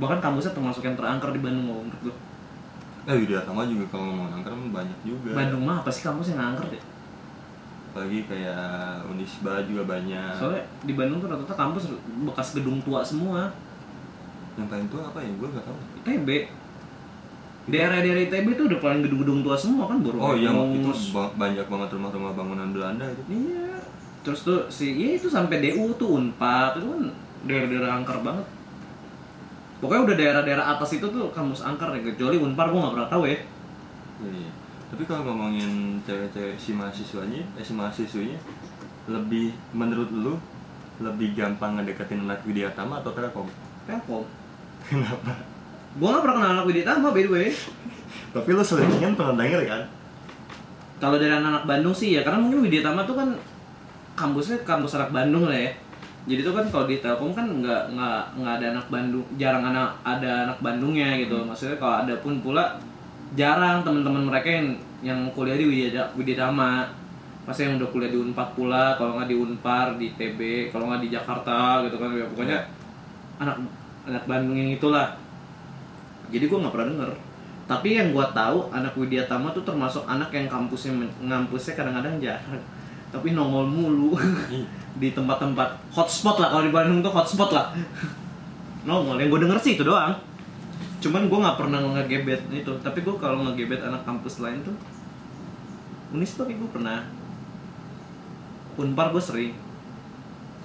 Bahkan 0.00 0.18
kampusnya 0.18 0.56
termasuk 0.56 0.82
yang 0.82 0.96
terangker 0.96 1.30
di 1.30 1.40
Bandung 1.42 1.66
menurut 1.68 2.00
gue 2.02 2.14
eh 3.02 3.14
Widya 3.18 3.42
Tama 3.42 3.66
juga 3.66 3.84
kalau 3.90 4.04
ngomong 4.10 4.30
angker 4.30 4.52
mah 4.54 4.82
banyak 4.82 4.98
juga. 5.02 5.30
Bandung 5.34 5.62
mah 5.66 5.82
apa 5.82 5.90
sih 5.90 6.02
kampus 6.06 6.34
yang 6.34 6.42
angker 6.54 6.66
deh 6.70 6.82
apalagi 7.92 8.24
kayak 8.24 9.04
Unisba 9.04 9.60
juga 9.68 9.84
banyak. 9.84 10.32
Soalnya 10.32 10.64
di 10.80 10.96
Bandung 10.96 11.20
tuh 11.20 11.28
rata-rata 11.28 11.52
kampus 11.52 11.92
bekas 12.24 12.56
gedung 12.56 12.80
tua 12.80 13.04
semua. 13.04 13.52
Yang 14.56 14.68
paling 14.72 14.88
tua 14.88 15.02
apa 15.12 15.20
ya? 15.20 15.28
Gue 15.36 15.48
nggak 15.52 15.64
tahu. 15.68 15.78
ITB 16.00 16.28
daerah-daerah 17.62 18.26
ITB 18.26 18.58
tuh 18.58 18.66
udah 18.66 18.80
paling 18.82 19.06
gedung-gedung 19.06 19.46
tua 19.46 19.54
semua 19.54 19.86
kan 19.86 20.02
baru 20.02 20.18
oh 20.18 20.34
iya 20.34 20.50
itu 20.50 20.90
ba- 21.14 21.30
banyak 21.38 21.62
banget 21.62 21.88
rumah-rumah 21.94 22.32
bangunan 22.34 22.68
Belanda 22.74 23.06
itu. 23.06 23.22
Iya. 23.28 23.78
Terus 24.26 24.40
tuh 24.42 24.66
si 24.66 24.98
ya 24.98 25.14
itu 25.14 25.30
sampai 25.30 25.62
DU 25.62 25.94
tuh 25.94 26.18
Unpad 26.18 26.82
itu 26.82 26.86
kan 26.90 27.02
daerah-daerah 27.46 28.02
angker 28.02 28.18
banget 28.24 28.46
pokoknya 29.82 30.02
udah 30.06 30.16
daerah-daerah 30.16 30.64
atas 30.78 30.94
itu 30.94 31.06
tuh 31.10 31.34
kampus 31.34 31.66
angker 31.66 31.90
ya 31.90 32.00
kecuali 32.14 32.38
Unpar 32.38 32.70
gua 32.70 32.86
nggak 32.86 32.94
pernah 32.94 33.10
tahu 33.10 33.24
ya 33.26 33.38
Iya. 34.22 34.50
Tapi 34.92 35.02
kalau 35.08 35.26
ngomongin 35.26 35.98
cewek-cewek 36.06 36.54
si 36.54 36.76
mahasiswanya, 36.76 37.42
eh 37.58 37.64
si 37.64 37.72
mahasiswinya 37.74 38.38
lebih 39.10 39.50
menurut 39.74 40.06
lu 40.14 40.38
lebih 41.02 41.34
gampang 41.34 41.80
ngedeketin 41.80 42.22
anak 42.22 42.44
Widya 42.46 42.70
Tama 42.76 43.02
atau 43.02 43.10
Telkom? 43.10 43.48
Telkom 43.88 44.22
Kenapa? 44.86 45.32
Gua 45.98 46.08
nggak 46.14 46.22
pernah 46.22 46.36
kenal 46.38 46.50
anak 46.60 46.66
Widya 46.70 46.84
Tama 46.86 47.08
by 47.10 47.22
the 47.24 47.30
way. 47.32 47.48
Tapi 48.30 48.48
lo 48.54 48.62
selingan 48.62 49.18
pernah 49.18 49.34
denger 49.34 49.60
kan? 49.66 49.82
Kalau 51.02 51.18
dari 51.18 51.34
anak-anak 51.34 51.66
Bandung 51.66 51.96
sih 51.96 52.14
ya, 52.14 52.22
karena 52.22 52.38
mungkin 52.38 52.62
Widya 52.62 52.86
Tama 52.86 53.02
tuh 53.02 53.18
kan 53.18 53.28
kampusnya 54.14 54.62
kampus 54.62 54.94
anak 54.94 55.10
Bandung 55.10 55.50
lah 55.50 55.58
ya. 55.58 55.72
Jadi 56.22 56.40
tuh 56.46 56.54
kan 56.54 56.66
kalau 56.70 56.86
di 56.86 57.02
Telkom 57.02 57.34
kan 57.34 57.46
nggak 57.50 57.98
nggak 57.98 58.22
nggak 58.38 58.54
ada 58.62 58.66
anak 58.78 58.86
Bandung, 58.86 59.26
jarang 59.34 59.64
anak 59.66 59.90
ada 60.06 60.46
anak 60.46 60.58
Bandungnya 60.62 61.18
gitu. 61.18 61.42
Maksudnya 61.42 61.82
kalau 61.82 62.06
ada 62.06 62.14
pun 62.22 62.38
pula 62.38 62.78
jarang 63.34 63.82
teman-teman 63.82 64.30
mereka 64.30 64.46
yang 64.46 64.68
yang 65.02 65.20
kuliah 65.34 65.58
di 65.58 65.66
Widya 65.66 66.06
Widya 66.14 66.46
Tama. 66.46 66.86
Pasti 67.42 67.66
yang 67.66 67.74
udah 67.74 67.90
kuliah 67.90 68.06
di 68.14 68.22
Unpad 68.22 68.54
pula, 68.54 68.94
kalau 68.94 69.18
nggak 69.18 69.26
di 69.26 69.34
Unpar, 69.34 69.98
di 69.98 70.14
TB, 70.14 70.70
kalau 70.70 70.86
nggak 70.86 71.02
di 71.02 71.10
Jakarta 71.10 71.82
gitu 71.82 71.98
kan 71.98 72.14
ya 72.14 72.22
pokoknya 72.30 72.58
anak 73.42 73.56
anak 74.06 74.22
Bandung 74.30 74.54
yang 74.54 74.70
itulah. 74.78 75.18
Jadi 76.30 76.46
gua 76.46 76.62
nggak 76.62 76.74
pernah 76.78 76.88
denger. 76.94 77.10
Tapi 77.66 77.88
yang 77.98 78.14
gua 78.14 78.30
tahu 78.30 78.70
anak 78.70 78.94
Widya 78.94 79.26
Tama 79.26 79.50
tuh 79.50 79.66
termasuk 79.66 80.06
anak 80.06 80.30
yang 80.30 80.46
kampusnya 80.46 80.94
ngampusnya 81.18 81.74
kadang-kadang 81.74 82.22
jarang. 82.22 82.62
Tapi 83.12 83.36
nongol 83.36 83.68
mulu 83.68 84.16
di 85.00 85.08
tempat-tempat 85.12 85.92
hotspot 85.92 86.40
lah 86.40 86.48
kalau 86.48 86.64
di 86.64 86.72
Bandung 86.72 87.04
tuh 87.04 87.12
hotspot 87.12 87.52
lah. 87.52 87.70
nongol 88.88 89.20
yang 89.20 89.28
gue 89.28 89.40
denger 89.46 89.58
sih 89.60 89.76
itu 89.76 89.84
doang. 89.84 90.16
Cuman 91.04 91.28
gue 91.28 91.38
nggak 91.38 91.58
pernah 91.60 91.78
ngegebet 91.84 92.48
itu. 92.50 92.72
Tapi 92.80 92.98
gue 93.04 93.14
kalau 93.20 93.44
ngegebet 93.44 93.84
anak 93.84 94.02
kampus 94.08 94.40
lain 94.40 94.64
tuh 94.64 94.74
Unisba 96.12 96.48
gue 96.48 96.70
pernah. 96.72 97.04
Unpar 98.80 99.12
gue 99.12 99.20
sering 99.20 99.52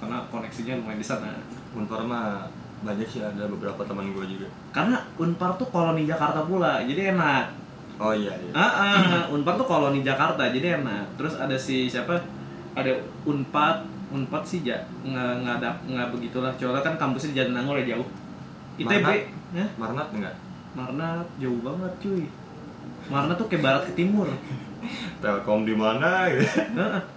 karena 0.00 0.24
koneksinya 0.32 0.80
lumayan 0.80 0.98
di 0.98 1.06
sana. 1.06 1.36
Unpar 1.76 2.00
mah 2.08 2.48
banyak 2.80 3.08
sih 3.10 3.20
ada 3.20 3.44
beberapa 3.50 3.84
teman 3.84 4.14
gue 4.16 4.24
juga. 4.24 4.48
Karena 4.72 5.04
Unpar 5.20 5.58
tuh 5.60 5.68
koloni 5.68 6.08
Jakarta 6.08 6.46
pula, 6.46 6.80
jadi 6.86 7.12
enak. 7.12 7.68
Oh 7.98 8.14
iya 8.14 8.30
iya. 8.30 8.52
Ah, 8.54 8.62
ah, 8.78 9.22
Unpad 9.34 9.58
tuh 9.58 9.66
koloni 9.66 10.06
Jakarta, 10.06 10.46
jadi 10.54 10.78
enak. 10.78 11.18
Terus 11.18 11.34
ada 11.34 11.58
si 11.58 11.90
siapa? 11.90 12.22
Ada 12.78 12.92
Unpad, 13.26 13.76
Unpad 14.14 14.42
sih 14.46 14.62
ja, 14.62 14.78
nggak 15.02 15.42
nggak 15.42 15.54
ada 15.58 15.70
nggak 15.82 16.08
begitulah. 16.14 16.54
Soalnya 16.54 16.86
kan 16.86 16.94
kampusnya 16.94 17.34
di 17.34 17.36
Jatinangor 17.42 17.82
ya 17.82 17.98
jauh. 17.98 18.06
ITB, 18.78 18.94
Marnat? 18.94 19.18
ya? 19.50 19.66
Marnat 19.74 20.08
enggak? 20.14 20.34
Marna 20.78 21.08
jauh 21.42 21.58
banget 21.58 21.92
cuy. 21.98 22.24
Marna 23.10 23.34
tuh 23.34 23.50
ke 23.50 23.58
barat 23.58 23.82
ke 23.82 23.92
timur. 23.98 24.30
Telkom 25.22 25.66
di 25.66 25.74
mana 25.74 26.30
gitu. 26.30 26.46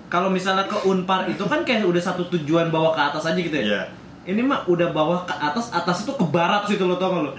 Kalau 0.09 0.33
misalnya 0.33 0.65
ke 0.65 0.81
Unpar 0.89 1.29
itu 1.29 1.45
kan 1.45 1.61
kayak 1.61 1.85
udah 1.85 2.01
satu 2.01 2.25
tujuan 2.33 2.73
bawa 2.73 2.97
ke 2.97 3.01
atas 3.13 3.29
aja 3.29 3.37
gitu 3.37 3.53
ya. 3.53 3.63
Iya. 3.63 3.81
Ini 4.21 4.41
mah 4.41 4.65
udah 4.65 4.89
bawah 4.89 5.25
ke 5.29 5.33
atas, 5.33 5.69
atas 5.69 6.01
itu 6.01 6.13
ke 6.13 6.25
barat 6.25 6.65
situ 6.65 6.81
lo 6.85 6.97
tau 6.97 7.13
gak 7.13 7.21
lo? 7.25 7.31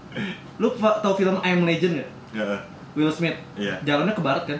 Lu 0.60 0.68
fa- 0.76 1.00
tau 1.04 1.12
film 1.12 1.36
I 1.44 1.52
Am 1.52 1.68
Legend 1.68 2.00
gak? 2.00 2.10
Iya. 2.32 2.56
Will 2.96 3.12
Smith. 3.12 3.36
Iya. 3.54 3.76
jalannya 3.84 4.16
ke 4.16 4.24
barat 4.24 4.48
kan 4.48 4.58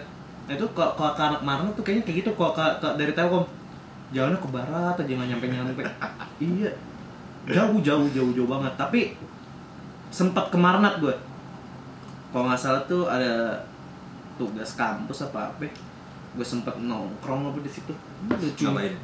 nah 0.49 0.57
itu 0.57 0.65
kalau 0.73 0.97
kalau 0.97 1.13
ke 1.13 1.21
anak 1.21 1.41
Marno 1.45 1.69
tuh 1.77 1.85
kayaknya 1.85 2.03
kayak 2.09 2.17
gitu. 2.25 2.31
Kalau 2.33 2.57
ke, 2.57 2.65
ke- 2.81 2.95
dari 2.97 3.13
Telkom 3.13 3.45
jalannya 4.09 4.41
ke 4.41 4.49
barat 4.49 4.95
aja 4.97 5.11
nggak 5.13 5.29
nyampe 5.29 5.45
nyampe 5.45 5.83
iya. 6.41 6.71
Jauh 7.45 7.77
jauh 7.85 8.09
jauh 8.09 8.31
jauh 8.33 8.49
banget. 8.49 8.73
Tapi 8.73 9.13
sempat 10.09 10.49
ke 10.49 10.57
Marnat 10.57 10.97
gue 10.97 11.13
kalau 12.33 12.49
nggak 12.49 12.61
salah 12.61 12.81
tuh 12.89 13.05
ada 13.05 13.61
tugas 14.41 14.73
kampus 14.73 15.29
apa 15.29 15.53
apa. 15.53 15.69
Gue 16.33 16.45
sempet 16.45 16.73
nongkrong 16.81 17.53
apa 17.53 17.61
di 17.61 17.69
situ. 17.69 17.93
Hmm, 17.93 18.33
lucu. 18.33 18.65
Ngapain? 18.65 18.97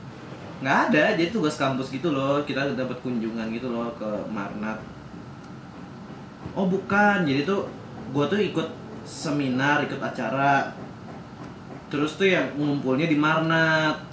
nggak 0.55 0.77
ada 0.89 1.19
jadi 1.19 1.29
tugas 1.29 1.61
kampus 1.61 1.93
gitu 1.93 2.09
loh. 2.09 2.41
Kita 2.41 2.73
dapat 2.73 2.97
kunjungan 3.05 3.53
gitu 3.53 3.69
loh 3.69 3.93
ke 4.01 4.09
Marnat. 4.33 4.81
Oh 6.57 6.65
bukan. 6.65 7.21
Jadi 7.21 7.45
tuh 7.45 7.69
gue 8.09 8.25
tuh 8.25 8.41
ikut 8.41 8.67
seminar 9.05 9.85
ikut 9.85 10.01
acara 10.01 10.73
terus 11.95 12.19
tuh 12.19 12.27
yang 12.27 12.51
ngumpulnya 12.59 13.07
di 13.07 13.15
Marnat 13.15 14.03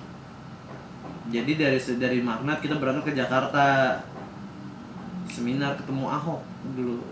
jadi 1.28 1.52
dari 1.58 1.78
dari 1.98 2.22
Marnat 2.22 2.62
kita 2.62 2.78
berangkat 2.78 3.10
ke 3.10 3.18
Jakarta 3.18 3.98
seminar 5.26 5.74
ketemu 5.74 6.06
Ahok 6.06 6.42
dulu 6.72 7.02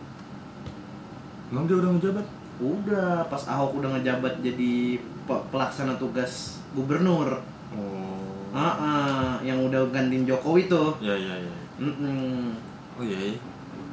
Emang 1.51 1.67
dia 1.67 1.75
udah 1.75 1.91
menjabat? 1.91 2.27
udah 2.61 3.25
pas 3.27 3.43
Ahok 3.49 3.83
udah 3.83 3.99
ngejabat 3.99 4.39
jadi 4.39 5.01
pe- 5.27 5.45
pelaksana 5.51 5.99
tugas 5.99 6.63
gubernur 6.71 7.43
Oh. 7.71 8.51
Ah, 8.51 8.75
ah, 8.75 9.31
yang 9.47 9.63
udah 9.63 9.87
gantiin 9.95 10.27
Jokowi 10.27 10.67
tuh. 10.67 10.99
Iya 10.99 11.15
iya 11.15 11.35
iya. 11.39 11.55
Mm-mm. 11.79 12.51
Oh 12.99 13.03
iya. 13.07 13.31
iya. 13.31 13.39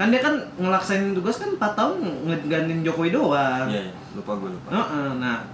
Kan 0.02 0.10
dia 0.10 0.18
kan 0.18 0.34
ngelaksanin 0.58 1.14
tugas 1.14 1.38
kan 1.38 1.54
4 1.54 1.78
tahun 1.78 1.94
ngegantiin 2.26 2.82
Jokowi 2.82 3.14
doang. 3.14 3.70
Iya 3.70 3.86
iya. 3.86 3.94
Lupa 4.18 4.34
gue 4.34 4.50
lupa. 4.50 4.70
Ah, 4.74 4.82
ah, 4.82 5.10
nah, 5.14 5.46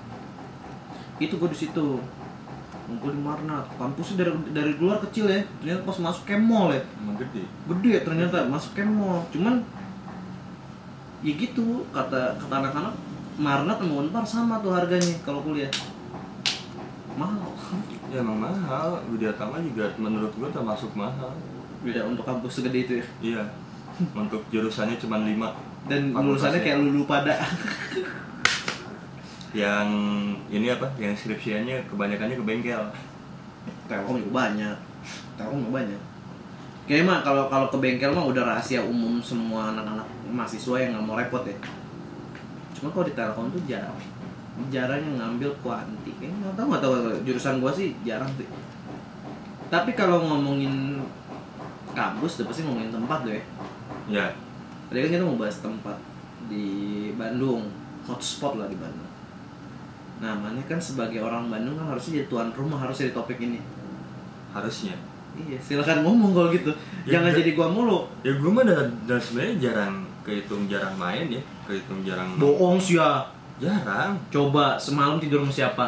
itu 1.22 1.34
gue 1.38 1.50
di 1.50 1.58
situ 1.58 2.02
ngumpul 2.90 3.10
di 3.16 3.22
Marnat. 3.22 3.66
Kampusnya 3.80 4.16
dari 4.26 4.32
dari 4.52 4.72
luar 4.78 5.00
kecil 5.04 5.30
ya. 5.30 5.42
Ternyata 5.62 5.82
pas 5.86 5.98
masuk 6.02 6.24
ke 6.28 6.36
mall 6.38 6.70
ya. 6.74 6.82
Emang 7.00 7.16
gede. 7.18 7.44
Gede 7.46 7.94
ternyata 8.04 8.38
masuk 8.50 8.72
ke 8.76 8.84
mall. 8.84 9.24
Cuman 9.32 9.64
ya 11.24 11.32
gitu 11.40 11.88
kata 11.96 12.36
kata 12.36 12.54
anak-anak 12.60 12.94
Marnat 13.34 13.78
sama 13.82 13.94
Unpar 14.04 14.24
sama 14.28 14.56
tuh 14.62 14.74
harganya 14.76 15.16
kalau 15.26 15.42
kuliah. 15.42 15.72
Mahal. 17.18 17.54
Ya 18.14 18.22
emang 18.22 18.38
mahal. 18.38 19.02
Widya 19.10 19.34
Tama 19.34 19.58
juga 19.62 19.90
menurut 19.98 20.34
gue 20.38 20.50
termasuk 20.54 20.94
mahal. 20.94 21.34
Beda 21.82 22.06
untuk 22.06 22.26
kampus 22.26 22.62
segede 22.62 22.80
itu 22.86 22.94
ya. 23.02 23.06
Iya. 23.22 23.44
Untuk 24.18 24.42
jurusannya 24.50 24.98
cuma 24.98 25.22
5 25.22 25.38
Dan 25.86 26.16
lulusannya 26.16 26.66
kayak 26.66 26.82
lulu 26.82 27.06
pada. 27.06 27.38
Yang 29.54 29.88
ini 30.50 30.68
apa? 30.74 30.90
Yang 30.98 31.26
skripsiannya 31.26 31.86
kebanyakannya 31.88 32.36
ke 32.42 32.46
bengkel. 32.46 32.84
Telkom 33.86 34.18
juga 34.18 34.50
banyak. 34.50 34.78
Telkom 35.38 35.62
juga 35.62 35.86
banyak. 35.86 36.02
Kayaknya 36.84 37.06
mah 37.08 37.20
kalau 37.24 37.44
kalau 37.48 37.68
ke 37.72 37.78
bengkel 37.80 38.12
mah 38.12 38.26
udah 38.28 38.44
rahasia 38.44 38.84
umum 38.84 39.22
semua 39.24 39.72
anak-anak 39.72 40.04
mahasiswa 40.34 40.76
yang 40.82 40.98
nggak 40.98 41.06
mau 41.06 41.16
repot 41.16 41.46
ya. 41.46 41.56
Cuma 42.76 42.90
kalau 42.92 43.06
di 43.08 43.14
Telkom 43.14 43.54
tuh 43.54 43.62
jarang. 43.70 43.96
Jarang 44.74 45.00
yang 45.00 45.16
ngambil 45.22 45.54
kuanti. 45.62 46.12
Kayaknya 46.18 46.38
nggak 46.50 46.56
tahu 46.58 46.66
nggak 46.74 46.84
tahu 46.84 46.94
jurusan 47.24 47.62
gua 47.62 47.72
sih 47.72 47.94
jarang 48.02 48.30
sih. 48.36 48.50
Tapi 49.70 49.94
kalau 49.94 50.22
ngomongin 50.26 51.02
kampus, 51.94 52.42
udah 52.42 52.46
pasti 52.50 52.62
ngomongin 52.66 52.90
tempat 52.90 53.20
deh. 53.26 53.42
Ya. 54.10 54.34
Tadi 54.90 54.98
kan 55.06 55.10
kita 55.14 55.26
mau 55.26 55.38
bahas 55.38 55.58
tempat 55.62 55.98
di 56.50 56.68
Bandung, 57.18 57.70
hotspot 58.06 58.58
lah 58.58 58.68
di 58.70 58.78
Bandung. 58.78 59.13
Nah, 60.24 60.40
mana 60.40 60.64
kan 60.64 60.80
sebagai 60.80 61.20
orang 61.20 61.52
Bandung 61.52 61.76
kan 61.76 61.92
harusnya 61.92 62.24
jadi 62.24 62.28
tuan 62.32 62.48
rumah 62.56 62.80
harusnya 62.80 63.12
di 63.12 63.16
topik 63.20 63.44
ini. 63.44 63.60
Harusnya. 64.56 64.96
Iya, 65.36 65.60
silakan 65.60 66.08
ngomong 66.08 66.32
kalau 66.32 66.50
gitu. 66.56 66.72
Ya, 67.04 67.20
Jangan 67.20 67.36
jadi 67.36 67.52
gua 67.58 67.68
mulu. 67.68 68.08
Ya 68.24 68.32
gue 68.32 68.48
mah 68.48 68.64
dan, 68.64 68.88
dan 69.04 69.20
sebenarnya 69.20 69.56
jarang 69.60 70.08
kehitung 70.24 70.72
jarang 70.72 70.96
main 70.96 71.28
ya, 71.28 71.42
kehitung 71.68 72.06
jarang 72.08 72.40
Bohong 72.40 72.80
sih 72.80 72.96
ya. 72.96 73.28
jarang 73.60 74.16
Coba 74.32 74.80
semalam 74.80 75.20
tidur 75.20 75.44
sama 75.44 75.52
siapa? 75.52 75.86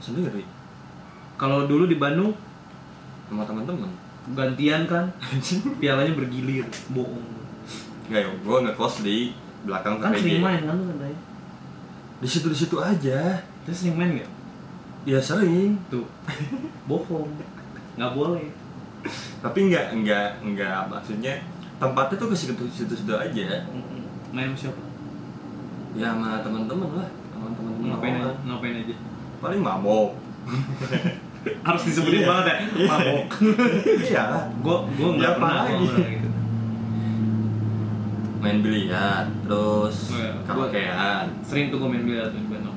sendiri 0.00 0.44
Kalau 1.36 1.68
dulu 1.68 1.84
di 1.84 1.96
Bandung 2.00 2.32
sama 3.28 3.44
teman-teman. 3.44 3.92
gantian 4.26 4.90
kan, 4.90 5.06
pialanya 5.78 6.10
bergilir. 6.16 6.66
Bohong. 6.90 7.22
Enggak 8.10 8.26
ya, 8.26 8.30
gue 8.32 8.56
ngekos 8.66 8.94
di 9.06 9.30
belakang 9.66 10.02
Kan 10.02 10.14
sering 10.18 10.42
main 10.42 10.62
kan 10.66 10.74
lu 10.78 10.84
katanya. 10.90 11.18
Di 12.16 12.28
situ 12.28 12.46
di 12.46 12.56
situ 12.56 12.76
aja. 12.76 13.40
Terus 13.64 13.76
sering 13.78 13.96
main 13.96 14.10
nggak? 14.14 14.30
Ya 15.04 15.18
sering. 15.18 15.76
Tuh. 15.86 16.06
Bohong. 16.88 17.28
Nggak 17.94 18.12
boleh. 18.12 18.46
Tapi 19.38 19.58
enggak 19.62 19.94
enggak 19.94 20.28
enggak 20.42 20.90
maksudnya 20.90 21.38
tempatnya 21.76 22.16
tuh 22.16 22.28
ke 22.28 22.36
situ 22.36 22.52
situ 22.66 22.92
situ 22.92 23.12
aja. 23.12 23.62
Main 24.32 24.50
sama 24.50 24.58
siapa? 24.58 24.82
Ya 25.94 26.12
sama 26.12 26.42
teman-teman 26.42 26.88
lah, 26.92 27.08
sama 27.30 27.48
teman-teman. 27.54 27.86
Ngapain 27.94 28.14
aja? 28.18 28.32
Ngapain 28.44 28.74
aja? 28.82 28.94
Paling 29.38 29.60
mabok. 29.62 30.10
Harus 31.66 31.82
disebutin 31.86 32.20
Iya. 32.20 32.28
banget 32.28 32.44
ya. 32.46 32.56
Iya. 32.58 32.88
Mabok. 32.90 33.24
Iya. 34.02 34.24
Gua 34.60 34.76
gua 34.90 35.08
nggak 35.14 35.30
Ya, 35.30 35.38
pernah 35.38 35.62
nggak 35.62 35.78
gitu. 36.10 36.28
Main 38.38 38.58
biliar, 38.60 39.24
terus 39.42 39.96
Oh, 40.08 40.18
iya. 40.18 40.32
Karaokean. 40.42 41.24
Sering 41.42 41.68
tuh 41.68 41.78
gua 41.78 41.88
main 41.88 42.02
biliar 42.02 42.28
tuh 42.28 42.38
di 42.38 42.48
Bandung. 42.48 42.76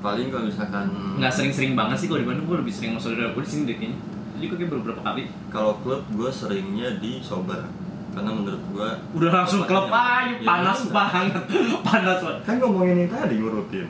Paling 0.00 0.28
kalau 0.28 0.44
misalkan 0.44 0.86
Nggak 1.16 1.32
sering-sering 1.32 1.72
banget 1.72 1.96
sih 1.96 2.06
kalau 2.06 2.20
di 2.20 2.28
Bandung 2.28 2.44
gua 2.44 2.58
lebih 2.60 2.70
sering 2.70 2.92
sama 2.92 3.00
saudara 3.02 3.30
gua 3.30 3.40
di 3.40 3.50
sini 3.50 3.62
deh 3.64 3.76
kayaknya. 3.76 3.98
Jadi 4.34 4.44
gua 4.44 4.56
kayak 4.56 4.70
beberapa 4.72 5.00
kali. 5.02 5.22
kalau 5.48 5.72
klub 5.78 6.02
gue 6.10 6.26
seringnya 6.28 6.98
di 6.98 7.20
sober 7.20 7.62
karena 8.10 8.30
menurut 8.30 8.62
gue 8.68 8.88
Udah 9.12 9.30
langsung 9.32 9.62
klub 9.62 9.86
aja, 9.86 10.30
Ya, 10.32 10.42
panas 10.42 10.80
udah. 10.80 10.92
banget. 10.92 11.42
panas 11.86 12.18
banget. 12.20 12.40
kan 12.42 12.54
ngomongin 12.58 12.96
yang 12.96 13.10
tadi 13.10 13.34
ngurutin 13.36 13.86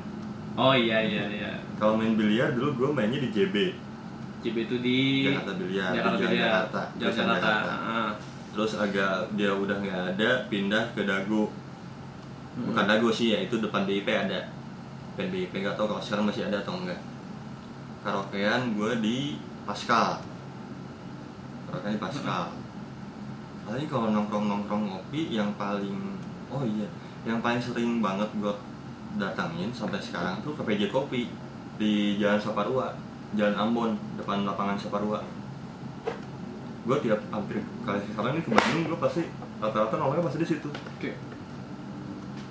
Oh 0.55 0.73
iya 0.73 1.01
iya 1.01 1.25
iya. 1.27 1.51
kalau 1.75 1.95
main 1.95 2.13
biliar 2.15 2.53
dulu 2.53 2.73
gue 2.75 2.89
mainnya 2.91 3.19
di 3.19 3.29
JB 3.29 3.57
JB 4.41 4.57
itu 4.63 4.77
di 4.79 4.97
Jakarta 5.25 5.53
Biliar 5.55 5.91
Jakarta 5.91 6.17
Biliar. 6.19 6.41
Jakarta 6.45 6.81
Jalan 6.95 7.01
Jalan 7.11 7.17
Jakarta. 7.17 7.49
Jakarta. 7.65 7.75
Ah. 7.83 8.11
Terus 8.55 8.79
agak 8.79 9.35
dia 9.35 9.51
udah 9.51 9.83
nggak 9.83 10.01
ada 10.15 10.47
pindah 10.47 10.95
ke 10.95 11.03
Dago. 11.03 11.51
Hmm. 12.55 12.71
bukan 12.71 12.87
Dago 12.87 13.11
sih 13.11 13.35
ya 13.35 13.43
itu 13.43 13.59
depan 13.59 13.83
BIP 13.83 14.07
ada. 14.07 14.47
Depan 15.15 15.29
BIP 15.35 15.53
nggak 15.59 15.75
tahu 15.75 15.91
kalau 15.91 16.03
sekarang 16.03 16.31
masih 16.31 16.47
ada 16.47 16.63
atau 16.63 16.79
enggak. 16.79 17.03
Karaokean 18.07 18.79
gue 18.79 18.93
di 19.03 19.19
Pascal. 19.67 20.23
Karaokean 21.67 21.99
di 21.99 22.03
Pascal. 22.03 22.55
Paling 23.67 23.89
kalau 23.91 24.15
nongkrong 24.15 24.47
nongkrong 24.47 24.85
ngopi 24.87 25.35
yang 25.35 25.51
paling 25.59 26.15
oh 26.55 26.63
iya 26.63 26.87
yang 27.25 27.41
paling 27.41 27.59
sering 27.59 27.99
banget 27.99 28.29
gue 28.39 28.55
datangin 29.17 29.73
sampai 29.75 29.99
sekarang 29.99 30.39
tuh 30.45 30.55
ke 30.55 30.63
PJ 30.63 30.93
Kopi 30.93 31.33
di 31.81 32.21
Jalan 32.21 32.39
Saparua 32.39 32.95
Jalan 33.35 33.57
Ambon 33.57 33.91
depan 34.21 34.47
lapangan 34.47 34.79
Saparua 34.79 35.25
gue 36.85 36.97
tiap 37.01 37.21
hampir 37.29 37.57
kali 37.81 38.01
sekarang 38.05 38.33
ini 38.37 38.43
ke 38.45 38.51
Bandung 38.53 38.83
gue 38.85 38.99
pasti 39.01 39.23
rata-rata 39.57 39.95
nongkrongnya 39.97 40.27
pasti 40.29 40.39
di 40.39 40.49
situ 40.49 40.69
Oke. 40.69 41.11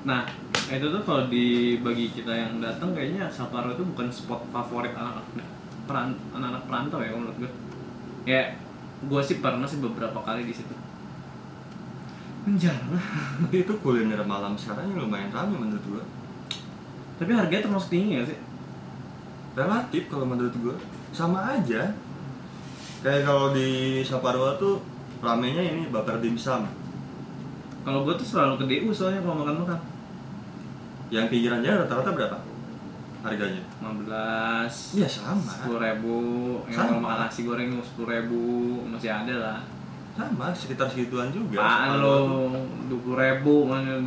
Nah, 0.04 0.28
itu 0.68 0.84
tuh 0.84 1.00
kalau 1.02 1.32
dibagi 1.32 2.12
kita 2.12 2.28
yang 2.28 2.60
datang 2.60 2.92
kayaknya 2.92 3.24
Sapporo 3.32 3.72
itu 3.72 3.88
bukan 3.88 4.12
spot 4.12 4.44
favorit 4.52 4.92
anak-anak 4.92 5.48
peran- 5.88 6.20
anak-anak 6.36 6.64
perantau 6.68 7.00
ya 7.00 7.16
menurut 7.16 7.38
gue. 7.40 7.52
Ya, 8.24 8.52
gue 9.00 9.22
sih 9.24 9.40
pernah 9.40 9.64
sih 9.64 9.80
beberapa 9.80 10.20
kali 10.20 10.44
di 10.44 10.52
situ. 10.52 10.76
Jarang. 12.60 13.00
tapi 13.40 13.56
itu 13.64 13.72
kuliner 13.80 14.20
malam 14.28 14.60
sekarang 14.60 14.92
yang 14.92 15.08
lumayan 15.08 15.32
ramai 15.32 15.56
menurut 15.56 15.80
gue 15.88 16.04
Tapi 17.16 17.32
harganya 17.32 17.64
termasuk 17.64 17.88
tinggi 17.88 18.20
gak 18.20 18.28
sih? 18.28 18.40
relatif 19.54 20.12
kalau 20.12 20.28
menurut 20.28 20.52
gue 20.52 20.76
sama 21.16 21.56
aja 21.56 21.94
kayak 23.04 23.22
kalau 23.22 23.52
di 23.52 23.70
Saparua 24.02 24.56
tuh 24.56 24.80
ramenya 25.20 25.62
ini 25.62 25.88
bakar 25.88 26.18
dimsum 26.18 26.64
Kalau 27.84 28.02
gue 28.02 28.16
tuh 28.16 28.24
selalu 28.26 28.54
ke 28.58 28.66
DU 28.66 28.90
soalnya 28.90 29.20
kalau 29.20 29.44
makan-makan. 29.44 29.80
yang 31.10 31.28
pinggirannya 31.28 31.68
rata-rata 31.78 32.10
berapa 32.10 32.38
harganya? 33.22 33.62
15 33.78 34.98
Iya, 34.98 35.06
sama. 35.06 35.40
sepuluh 35.40 35.80
ribu. 35.80 36.18
Yang 36.66 36.80
kalau 36.82 37.00
makan 37.00 37.18
nasi 37.22 37.42
goreng 37.44 37.70
sepuluh 37.80 38.10
ribu 38.10 38.42
masih 38.88 39.12
ada 39.12 39.36
lah. 39.38 39.60
Sama 40.14 40.50
sekitar 40.52 40.88
segituan 40.88 41.30
juga. 41.30 41.60
Apaan 41.60 42.00
lo 42.00 42.16
dua 42.88 43.00
puluh 43.00 43.18
ribu 43.18 43.54
mana 43.64 44.00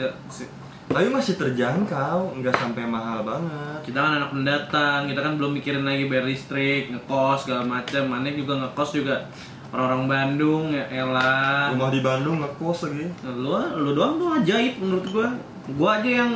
tapi 0.86 1.10
masih 1.10 1.34
terjangkau 1.36 2.38
nggak 2.38 2.54
sampai 2.56 2.86
mahal 2.86 3.20
banget. 3.20 3.78
Kita 3.84 3.98
kan 4.00 4.12
anak 4.16 4.30
pendatang 4.32 5.00
kita 5.10 5.20
kan 5.20 5.32
belum 5.36 5.52
mikirin 5.52 5.84
lagi 5.84 6.06
bayar 6.06 6.24
listrik 6.24 6.88
ngekos 6.88 7.44
segala 7.44 7.66
macam 7.66 8.02
mana 8.06 8.30
juga 8.30 8.54
ngekos 8.64 8.90
juga 8.94 9.26
orang-orang 9.74 10.04
Bandung 10.06 10.64
ya 10.72 10.84
elah. 10.88 11.74
Rumah 11.74 11.90
di 11.90 12.00
Bandung 12.00 12.36
ngekos 12.40 12.78
lagi. 12.88 13.06
Lu 13.26 13.50
lu 13.76 13.90
doang 13.92 14.16
tuh 14.16 14.30
ajaib 14.40 14.78
menurut 14.78 15.06
gua. 15.10 15.28
Gua 15.74 15.90
aja 15.98 16.10
yang 16.24 16.32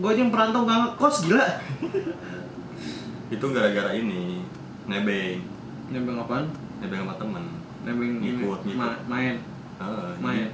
gua 0.00 0.10
aja 0.10 0.20
yang 0.24 0.32
perantau 0.32 0.64
gak 0.64 0.78
ngekos 0.82 1.16
gila. 1.28 1.46
Itu 3.28 3.46
gara-gara 3.52 3.92
ini 3.92 4.40
nebeng. 4.88 5.44
Nebeng 5.92 6.16
apaan? 6.16 6.48
Nebeng 6.82 7.06
sama 7.06 7.14
temen. 7.20 7.44
Nebeng 7.86 8.12
ini, 8.18 8.40
Ngikut, 8.40 8.60
ngikut. 8.66 8.78
ma- 8.80 9.00
main. 9.06 9.36
Eh, 9.76 10.12
main 10.18 10.48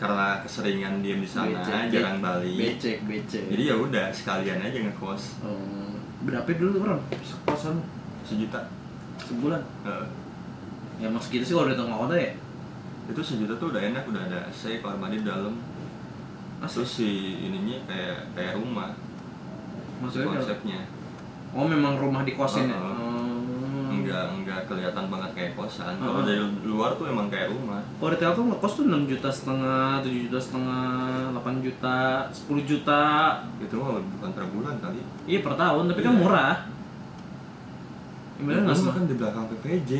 karena 0.00 0.40
keseringan 0.40 1.04
diem 1.04 1.20
di 1.20 1.28
sana 1.28 1.60
Becek, 1.60 1.92
jarang 1.92 2.24
balik. 2.24 2.56
Becek 2.56 3.04
becek. 3.04 3.44
Jadi 3.52 3.62
ya 3.68 3.76
udah 3.76 4.08
sekalian 4.08 4.64
aja 4.64 4.78
ngekos. 4.80 5.44
Oh, 5.44 5.92
berapa 6.24 6.48
dulu 6.56 6.88
orang 6.88 7.04
kosan 7.44 7.84
sejuta. 8.24 8.64
Sebulan? 9.20 9.60
Eh, 9.84 10.06
ya 11.04 11.08
mas 11.12 11.28
gitu 11.28 11.44
sih 11.44 11.52
kalau 11.52 11.68
di 11.68 11.76
tengah 11.76 12.00
kota 12.00 12.16
ya? 12.16 12.32
Itu 13.12 13.20
sejuta 13.20 13.52
tuh 13.60 13.76
udah 13.76 13.82
enak 13.92 14.08
udah 14.08 14.22
ada 14.24 14.40
AC 14.48 14.80
kamar 14.80 14.96
mandi 14.96 15.20
di 15.20 15.28
dalam 15.28 15.60
Asli. 16.64 16.80
terus 16.80 16.92
si 16.96 17.08
ininya 17.44 17.76
kayak 17.84 18.32
kayak 18.32 18.56
rumah. 18.56 18.96
Maksudnya 20.00 20.32
konsepnya. 20.32 20.80
oh 21.52 21.66
memang 21.68 22.00
rumah 22.00 22.24
di 22.24 22.32
kosin 22.32 22.72
ya? 22.72 22.78
Oh, 22.80 22.88
oh. 22.88 23.19
Enggak 23.92 24.24
enggak 24.32 24.60
kelihatan 24.64 25.04
banget 25.06 25.30
kayak 25.32 25.52
kosan. 25.52 25.94
Kalau 25.96 26.12
Oh. 26.14 26.22
dari 26.22 26.38
luar 26.62 26.90
tuh 26.94 27.06
emang 27.06 27.26
kayak 27.26 27.48
rumah. 27.48 27.82
Kalau 27.92 28.10
di 28.10 28.18
Telkom 28.18 28.46
ngekos 28.48 28.72
tuh 28.74 28.84
6 28.86 29.02
juta 29.04 29.28
setengah, 29.28 30.00
7 30.00 30.24
juta 30.24 30.38
setengah, 30.38 30.88
8 31.32 31.56
juta, 31.60 31.98
10 32.30 32.62
juta. 32.62 33.02
Itu 33.58 33.74
mah 33.76 33.98
bukan 33.98 34.30
per 34.30 34.44
bulan 34.46 34.74
kali. 34.78 35.00
Iya 35.24 35.40
per 35.40 35.54
tahun, 35.54 35.84
tapi 35.86 36.00
kan 36.00 36.12
Iya. 36.12 36.20
murah. 36.20 36.54
Gimana 38.36 38.58
nggak 38.62 38.72
Itu 38.72 38.82
mah 38.82 38.94
kan 38.94 39.04
di 39.04 39.14
belakang 39.14 39.44
PPJ 39.50 39.92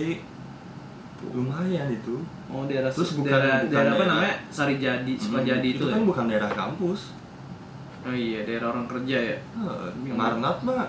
lumayan 1.31 1.88
itu. 1.90 2.16
Oh 2.48 2.64
daerah, 2.64 2.88
Terus 2.88 3.12
bukan- 3.14 3.29
daerah, 3.31 3.57
bukan 3.61 3.70
daerah 3.70 3.90
apa 3.90 3.98
daerah- 4.00 4.14
namanya? 4.16 4.35
Sari 4.48 4.74
Jadi, 4.76 5.12
Sukajadi 5.14 5.68
Hmm, 5.68 5.76
itu, 5.76 5.85
kan 5.87 6.00
ya? 6.00 6.07
bukan 6.07 6.24
daerah 6.26 6.50
kampus. 6.50 7.00
Oh 8.00 8.16
iya, 8.16 8.40
daerah 8.42 8.72
orang 8.72 8.88
kerja 8.88 9.16
ya? 9.20 9.37
Yang 10.00 10.16
Marnat 10.16 10.57
mah 10.62 10.88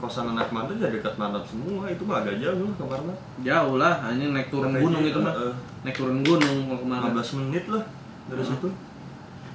kosan 0.00 0.32
anak 0.32 0.48
Marnat 0.48 0.80
ya 0.80 0.88
dekat 0.88 1.14
Marnat 1.14 1.44
semua 1.44 1.84
itu 1.86 2.02
mah 2.02 2.24
agak 2.24 2.40
jauh 2.40 2.72
ke 2.72 2.82
Marnat 2.82 3.18
Jauh 3.40 3.76
lah, 3.76 3.94
hanya 4.08 4.32
naik 4.32 4.48
turun 4.48 4.72
PPJ, 4.72 4.82
gunung 4.82 5.02
itu 5.04 5.20
mah. 5.20 5.34
eh, 5.36 5.54
Naik 5.84 5.96
turun 5.96 6.18
gunung 6.20 6.58
kalau 6.66 6.80
kemarin 6.80 7.02
15 7.12 7.38
menit 7.38 7.64
lah 7.68 7.84
dari 8.26 8.42
Hmm. 8.42 8.50
situ. 8.50 8.68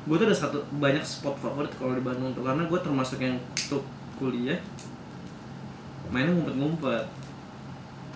Gue 0.05 0.15
tuh 0.15 0.25
ada 0.29 0.37
satu, 0.37 0.57
banyak 0.77 1.01
spot 1.01 1.33
favorit 1.35 1.73
kalau 1.73 1.97
di 1.97 2.05
Bandung 2.05 2.29
tuh 2.31 2.45
Karena 2.45 2.61
gue 2.63 2.77
termasuk 2.77 3.17
yang 3.17 3.41
untuk 3.41 3.81
kuliah 4.15 4.61
Mainnya 6.07 6.31
ngumpet-ngumpet. 6.31 7.05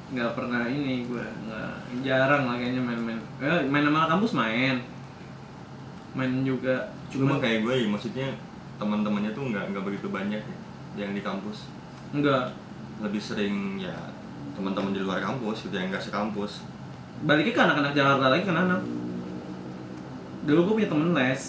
Nggak 0.09 0.31
pernah 0.33 0.65
ini 0.65 1.05
gue 1.05 1.21
nggak 1.21 1.69
jarang 2.01 2.45
lah 2.45 2.55
kayaknya 2.57 2.81
main-main. 2.81 3.17
Eh, 3.41 3.65
main 3.65 3.81
sama 3.83 4.05
kampus 4.05 4.33
main. 4.33 4.77
Main 6.13 6.41
juga 6.41 6.93
cuma 7.09 7.37
cuma 7.37 7.41
kayak 7.41 7.65
gue 7.65 7.73
ya, 7.73 7.87
maksudnya 7.87 8.27
teman-temannya 8.77 9.33
tuh 9.33 9.49
nggak 9.49 9.73
nggak 9.73 9.83
begitu 9.83 10.07
banyak 10.09 10.41
ya, 10.41 10.57
yang 10.95 11.11
di 11.11 11.21
kampus 11.21 11.69
enggak. 12.13 12.53
Lebih 12.99 13.21
sering 13.21 13.79
ya 13.79 13.95
teman-teman 14.59 14.91
di 14.91 14.99
luar 14.99 15.23
kampus 15.23 15.67
gitu 15.67 15.75
yang 15.79 15.87
nggak 15.87 16.03
sekampus. 16.03 16.67
Baliknya 17.23 17.55
ke 17.55 17.61
anak-anak 17.63 17.93
Jakarta 17.95 18.25
lagi 18.31 18.43
kan 18.43 18.57
anak 18.67 18.81
dulu 20.43 20.59
gue 20.67 20.75
punya 20.83 20.89
temen 20.91 21.15
les. 21.15 21.43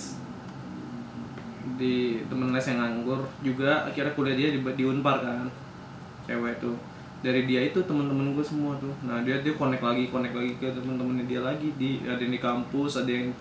Di 1.81 2.23
temen 2.31 2.55
les 2.55 2.67
yang 2.71 2.79
nganggur 2.79 3.21
juga 3.43 3.89
akhirnya 3.89 4.15
kuliah 4.15 4.37
dia 4.37 4.49
di, 4.55 4.59
di 4.63 4.85
Unpar 4.87 5.27
kan 5.27 5.51
cewek 6.31 6.63
tuh. 6.63 6.79
Dari 7.21 7.45
dia 7.45 7.61
itu 7.67 7.83
temen-temen 7.83 8.33
gue 8.33 8.45
semua 8.47 8.79
tuh. 8.79 8.95
Nah 9.05 9.27
dia 9.27 9.43
dia 9.43 9.59
connect 9.59 9.83
lagi 9.83 10.09
connect 10.09 10.35
lagi 10.39 10.53
ke 10.57 10.71
temen-temennya 10.71 11.27
dia 11.27 11.41
lagi. 11.43 11.75
Di 11.75 12.07
ada 12.07 12.23
yang 12.23 12.33
di 12.33 12.41
kampus 12.41 13.03
ada 13.03 13.11
yang 13.11 13.35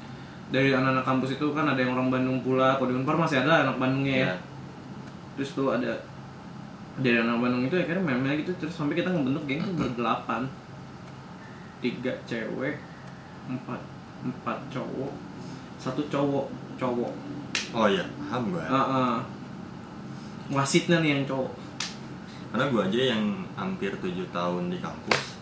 dari 0.50 0.74
anak-anak 0.74 1.06
kampus 1.06 1.38
itu 1.38 1.54
kan 1.54 1.70
ada 1.70 1.78
yang 1.78 1.94
orang 1.94 2.10
Bandung 2.10 2.42
pula. 2.42 2.74
Kalau 2.82 2.90
di 2.90 2.98
Unpar 2.98 3.22
masih 3.22 3.46
ada 3.46 3.70
anak 3.70 3.78
Bandungnya 3.78 4.16
ya. 4.18 4.34
Terus 5.38 5.54
tuh 5.54 5.70
ada 5.78 6.09
dari 7.00 7.18
anak 7.20 7.40
Bandung 7.40 7.64
itu 7.68 7.76
akhirnya 7.80 8.04
main-main 8.04 8.40
gitu 8.44 8.52
terus 8.60 8.76
sampai 8.76 9.00
kita 9.00 9.10
ngebentuk 9.12 9.44
geng 9.48 9.62
tuh 9.64 9.76
berdelapan. 9.76 10.42
Tiga 11.80 12.12
cewek 12.28 12.76
empat 13.50 13.82
empat 14.20 14.58
cowok 14.70 15.14
satu 15.80 16.04
cowok 16.12 16.46
cowok. 16.76 17.14
Oh 17.72 17.88
iya 17.88 18.04
paham 18.28 18.52
gue 18.52 18.66
Ah, 18.68 18.76
ah. 18.76 19.16
wasitnya 20.52 21.00
nih 21.00 21.10
yang 21.16 21.24
cowok. 21.24 21.52
Karena 22.52 22.66
gue 22.68 22.82
aja 22.82 23.02
yang 23.16 23.24
hampir 23.56 23.94
tujuh 24.02 24.28
tahun 24.34 24.74
di 24.74 24.78
kampus 24.82 25.40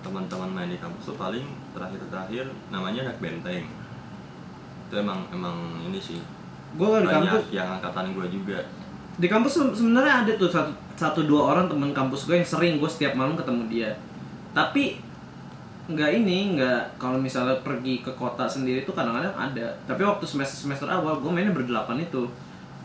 teman-teman 0.00 0.50
main 0.54 0.70
di 0.70 0.78
kampus 0.78 1.10
tuh 1.10 1.18
paling 1.18 1.42
terakhir-terakhir 1.74 2.46
namanya 2.70 3.10
anak 3.10 3.18
benteng. 3.22 3.66
Itu 4.90 4.94
emang 4.98 5.26
emang 5.30 5.82
ini 5.86 5.98
sih. 6.02 6.18
Gue 6.74 7.02
di 7.02 7.08
kampus. 7.08 7.46
yang 7.54 7.78
angkatan 7.78 8.14
gue 8.14 8.26
juga 8.30 8.58
di 9.16 9.26
kampus 9.26 9.52
se- 9.56 9.74
sebenarnya 9.74 10.24
ada 10.24 10.32
tuh 10.36 10.48
satu 10.48 10.72
satu 10.96 11.20
dua 11.24 11.52
orang 11.52 11.66
teman 11.68 11.92
kampus 11.92 12.24
gue 12.24 12.36
yang 12.36 12.44
sering 12.44 12.76
gue 12.76 12.88
setiap 12.88 13.12
malam 13.12 13.36
ketemu 13.36 13.62
dia. 13.68 13.90
Tapi 14.52 15.00
nggak 15.86 16.10
ini 16.18 16.58
nggak 16.58 16.98
kalau 16.98 17.14
misalnya 17.16 17.54
pergi 17.62 18.02
ke 18.02 18.10
kota 18.12 18.44
sendiri 18.44 18.82
tuh 18.82 18.92
kadang-kadang 18.92 19.32
ada. 19.32 19.66
Tapi 19.84 20.02
waktu 20.02 20.24
semester 20.24 20.56
semester 20.56 20.88
awal 20.88 21.20
gue 21.20 21.30
mainnya 21.30 21.52
berdelapan 21.52 22.00
itu. 22.00 22.28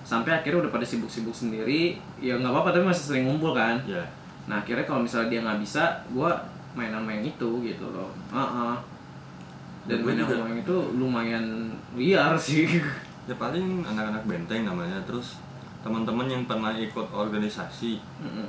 Sampai 0.01 0.33
akhirnya 0.33 0.65
udah 0.67 0.71
pada 0.71 0.83
sibuk-sibuk 0.83 1.33
sendiri. 1.33 1.99
Ya 2.19 2.35
nggak 2.35 2.51
apa-apa 2.51 2.75
tapi 2.75 2.85
masih 2.87 3.05
sering 3.07 3.23
ngumpul 3.27 3.51
kan. 3.51 3.79
Ya 3.87 4.03
nah 4.49 4.57
akhirnya 4.57 4.83
kalau 4.83 5.05
misalnya 5.05 5.29
dia 5.29 5.39
nggak 5.45 5.59
bisa 5.61 5.83
gue 6.09 6.29
mainan 6.73 7.03
main 7.03 7.21
itu 7.21 7.49
gitu 7.61 7.85
loh. 7.91 8.09
Ah, 8.31 8.41
ah. 8.41 8.75
dan 9.85 10.01
Gue 10.01 10.11
mainan 10.13 10.25
juga. 10.25 10.43
main 10.43 10.57
itu 10.59 10.75
lumayan 10.95 11.45
liar 11.93 12.33
sih. 12.35 12.65
Ya 13.29 13.35
paling 13.37 13.85
anak-anak 13.85 14.25
benteng 14.25 14.65
namanya. 14.65 14.97
Terus 15.05 15.37
teman-teman 15.81 16.27
yang 16.29 16.43
pernah 16.45 16.73
ikut 16.77 17.07
organisasi. 17.13 18.01
Mm-mm. 18.21 18.47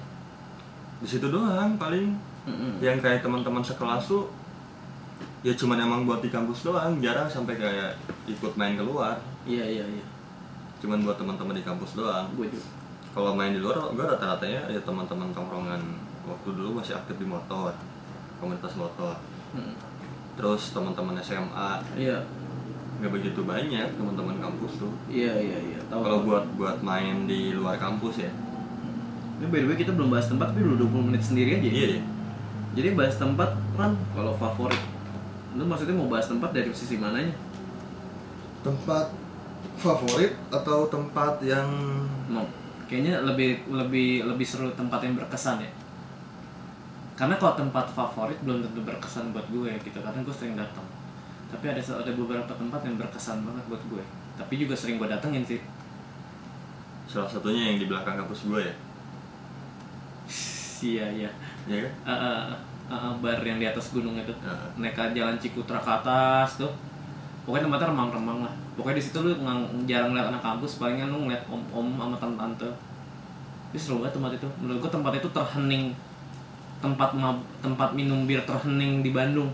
di 1.03 1.07
situ 1.11 1.27
doang 1.27 1.75
paling. 1.81 2.14
Mm-mm. 2.42 2.83
yang 2.83 2.99
kayak 2.99 3.23
teman-teman 3.23 3.62
sekelas 3.62 4.11
tuh 4.11 4.27
ya 5.47 5.55
cuman 5.55 5.79
emang 5.79 6.01
buat 6.07 6.18
di 6.18 6.31
kampus 6.31 6.66
doang 6.66 6.99
jarang 6.99 7.31
sampai 7.31 7.59
kayak 7.59 7.99
ikut 8.31 8.53
main 8.55 8.79
keluar. 8.79 9.18
Iya 9.47 9.64
iya 9.64 9.85
iya. 9.87 10.05
Cuman 10.83 11.03
buat 11.03 11.18
teman-teman 11.18 11.55
di 11.59 11.64
kampus 11.66 11.99
doang. 11.99 12.27
Gue 12.35 12.51
juga. 12.51 12.66
Kalau 13.12 13.37
main 13.37 13.53
di 13.53 13.61
luar 13.61 13.79
gue 13.92 14.05
rata-ratanya 14.05 14.71
ya 14.73 14.81
teman-teman 14.83 15.31
tongkrongan 15.35 15.83
waktu 16.27 16.49
dulu 16.55 16.79
masih 16.79 16.95
aktif 16.97 17.18
di 17.18 17.27
motor 17.27 17.75
komunitas 18.42 18.75
motor. 18.75 19.14
Mm. 19.53 19.77
terus 20.33 20.73
teman-teman 20.73 21.21
SMA 21.21 21.71
iya 21.92 22.25
nggak 23.02 23.18
begitu 23.18 23.42
banyak 23.42 23.98
teman-teman 23.98 24.38
kampus 24.38 24.78
tuh. 24.78 24.94
Iya 25.10 25.34
iya 25.34 25.58
iya 25.58 25.80
tahu. 25.90 26.06
Kalau 26.06 26.18
buat 26.22 26.46
buat 26.54 26.78
main 26.86 27.26
di 27.26 27.50
luar 27.50 27.74
kampus 27.74 28.22
ya. 28.22 28.30
Ini 29.42 29.50
by 29.50 29.58
the 29.58 29.66
way 29.66 29.74
kita 29.74 29.90
belum 29.90 30.14
bahas 30.14 30.30
tempat 30.30 30.54
tapi 30.54 30.62
udah 30.62 30.78
20 30.86 31.10
menit 31.10 31.22
sendiri 31.26 31.58
aja 31.58 31.66
ya? 31.66 31.74
iya 31.74 31.86
deh 31.98 32.02
jadi 32.72 32.96
bahas 32.96 33.18
tempat 33.20 33.52
kan 33.76 33.92
kalau 34.16 34.32
favorit. 34.38 34.80
Lu 35.58 35.68
maksudnya 35.68 35.98
mau 35.98 36.08
bahas 36.08 36.24
tempat 36.24 36.56
dari 36.56 36.72
sisi 36.72 36.96
mananya? 36.96 37.36
Tempat 38.64 39.12
favorit 39.76 40.32
atau 40.48 40.88
tempat 40.88 41.42
yang 41.44 41.68
mau. 42.32 42.46
Kayaknya 42.88 43.26
lebih 43.26 43.68
lebih 43.68 44.24
lebih 44.24 44.46
seru 44.46 44.72
tempat 44.72 45.04
yang 45.04 45.18
berkesan 45.20 45.60
ya. 45.60 45.70
Karena 47.12 47.36
kalau 47.36 47.58
tempat 47.58 47.92
favorit 47.92 48.40
belum 48.40 48.64
tentu 48.64 48.80
berkesan 48.86 49.36
buat 49.36 49.44
gue 49.52 49.74
gitu. 49.84 49.98
Karena 50.00 50.24
gue 50.24 50.32
sering 50.32 50.56
datang 50.56 51.01
tapi 51.52 51.68
ada 51.68 51.82
ada 51.84 52.12
beberapa 52.16 52.48
tempat 52.48 52.80
yang 52.80 52.96
berkesan 52.96 53.44
banget 53.44 53.64
buat 53.68 53.82
gue. 53.92 54.00
Tapi 54.40 54.54
juga 54.56 54.72
sering 54.72 54.96
gue 54.96 55.04
datengin 55.04 55.44
sih. 55.44 55.60
Salah 57.04 57.28
satunya 57.28 57.68
yang 57.68 57.76
di 57.76 57.86
belakang 57.92 58.16
kampus 58.16 58.48
gue 58.48 58.60
ya? 58.64 58.74
Iya 60.82 61.06
iya. 61.14 61.30
Ya 61.68 61.76
kan? 61.78 61.92
Eh, 62.08 62.18
eh, 62.18 62.42
eh, 62.90 63.12
bar 63.22 63.38
yang 63.44 63.60
di 63.60 63.68
atas 63.68 63.92
gunung 63.92 64.16
itu. 64.16 64.32
Heeh. 64.32 64.66
naik 64.80 64.96
ke 64.96 65.14
jalan 65.14 65.36
Cikutra 65.36 65.78
ke 65.78 65.92
atas 65.92 66.58
tuh. 66.58 66.72
Pokoknya 67.44 67.68
tempatnya 67.68 67.92
remang-remang 67.94 68.48
lah. 68.48 68.54
Pokoknya 68.74 68.98
di 68.98 69.04
situ 69.04 69.20
lu 69.22 69.30
ngang- 69.44 69.86
jarang 69.86 70.16
lihat 70.16 70.32
anak 70.32 70.42
kampus 70.42 70.80
palingan 70.80 71.12
lu 71.12 71.28
ngeliat 71.28 71.44
om-om 71.46 72.00
sama 72.00 72.16
tante-tante. 72.18 72.70
Itu 73.70 73.78
seru 73.78 73.94
banget 74.02 74.18
tempat 74.18 74.32
itu. 74.40 74.48
Menurut 74.58 74.78
gua 74.82 74.90
tempat 74.90 75.12
itu 75.20 75.28
terhening. 75.30 75.84
Tempat 76.82 77.10
mab- 77.14 77.46
tempat 77.62 77.94
minum 77.94 78.26
bir 78.26 78.42
terhening 78.42 79.04
di 79.04 79.14
Bandung. 79.14 79.52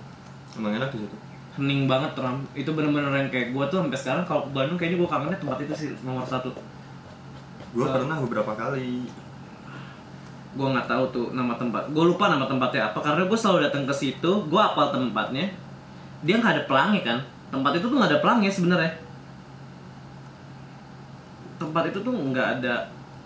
Emang 0.56 0.72
enak 0.78 0.94
di 0.94 1.04
situ 1.04 1.28
hening 1.59 1.85
banget 1.85 2.14
teram 2.14 2.38
itu 2.55 2.71
bener-bener 2.71 3.11
yang 3.12 3.29
kayak 3.29 3.51
gua 3.51 3.66
tuh 3.66 3.83
sampai 3.83 3.99
sekarang 3.99 4.25
kalau 4.25 4.47
ke 4.47 4.51
Bandung 4.53 4.79
kayaknya 4.79 4.99
gua 4.99 5.11
kangennya 5.11 5.37
tempat 5.37 5.59
itu 5.61 5.75
sih 5.75 5.88
nomor 6.01 6.23
satu. 6.23 6.55
Gue 7.68 7.85
Eh. 7.85 7.90
pernah 7.90 8.16
beberapa 8.18 8.53
kali. 8.55 9.05
Gue 10.49 10.66
nggak 10.66 10.88
tahu 10.88 11.05
tuh 11.12 11.27
nama 11.31 11.53
tempat 11.53 11.87
gue 11.87 12.01
lupa 12.01 12.27
nama 12.27 12.42
tempatnya 12.42 12.88
apa 12.88 12.99
karena 12.99 13.29
gue 13.29 13.37
selalu 13.37 13.68
datang 13.68 13.85
ke 13.85 13.92
situ 13.92 14.31
gue 14.47 14.57
apal 14.59 14.88
tempatnya. 14.88 15.53
Dia 16.23 16.40
nggak 16.40 16.53
ada 16.57 16.62
pelangi 16.64 17.01
kan? 17.03 17.18
Tempat 17.49 17.77
itu 17.77 17.87
tuh 17.87 17.97
nggak 17.97 18.11
ada 18.11 18.21
pelangi 18.23 18.49
sebenarnya. 18.49 18.92
Tempat 21.59 21.90
itu 21.90 21.99
tuh 22.01 22.14
nggak 22.14 22.49
ada 22.59 22.75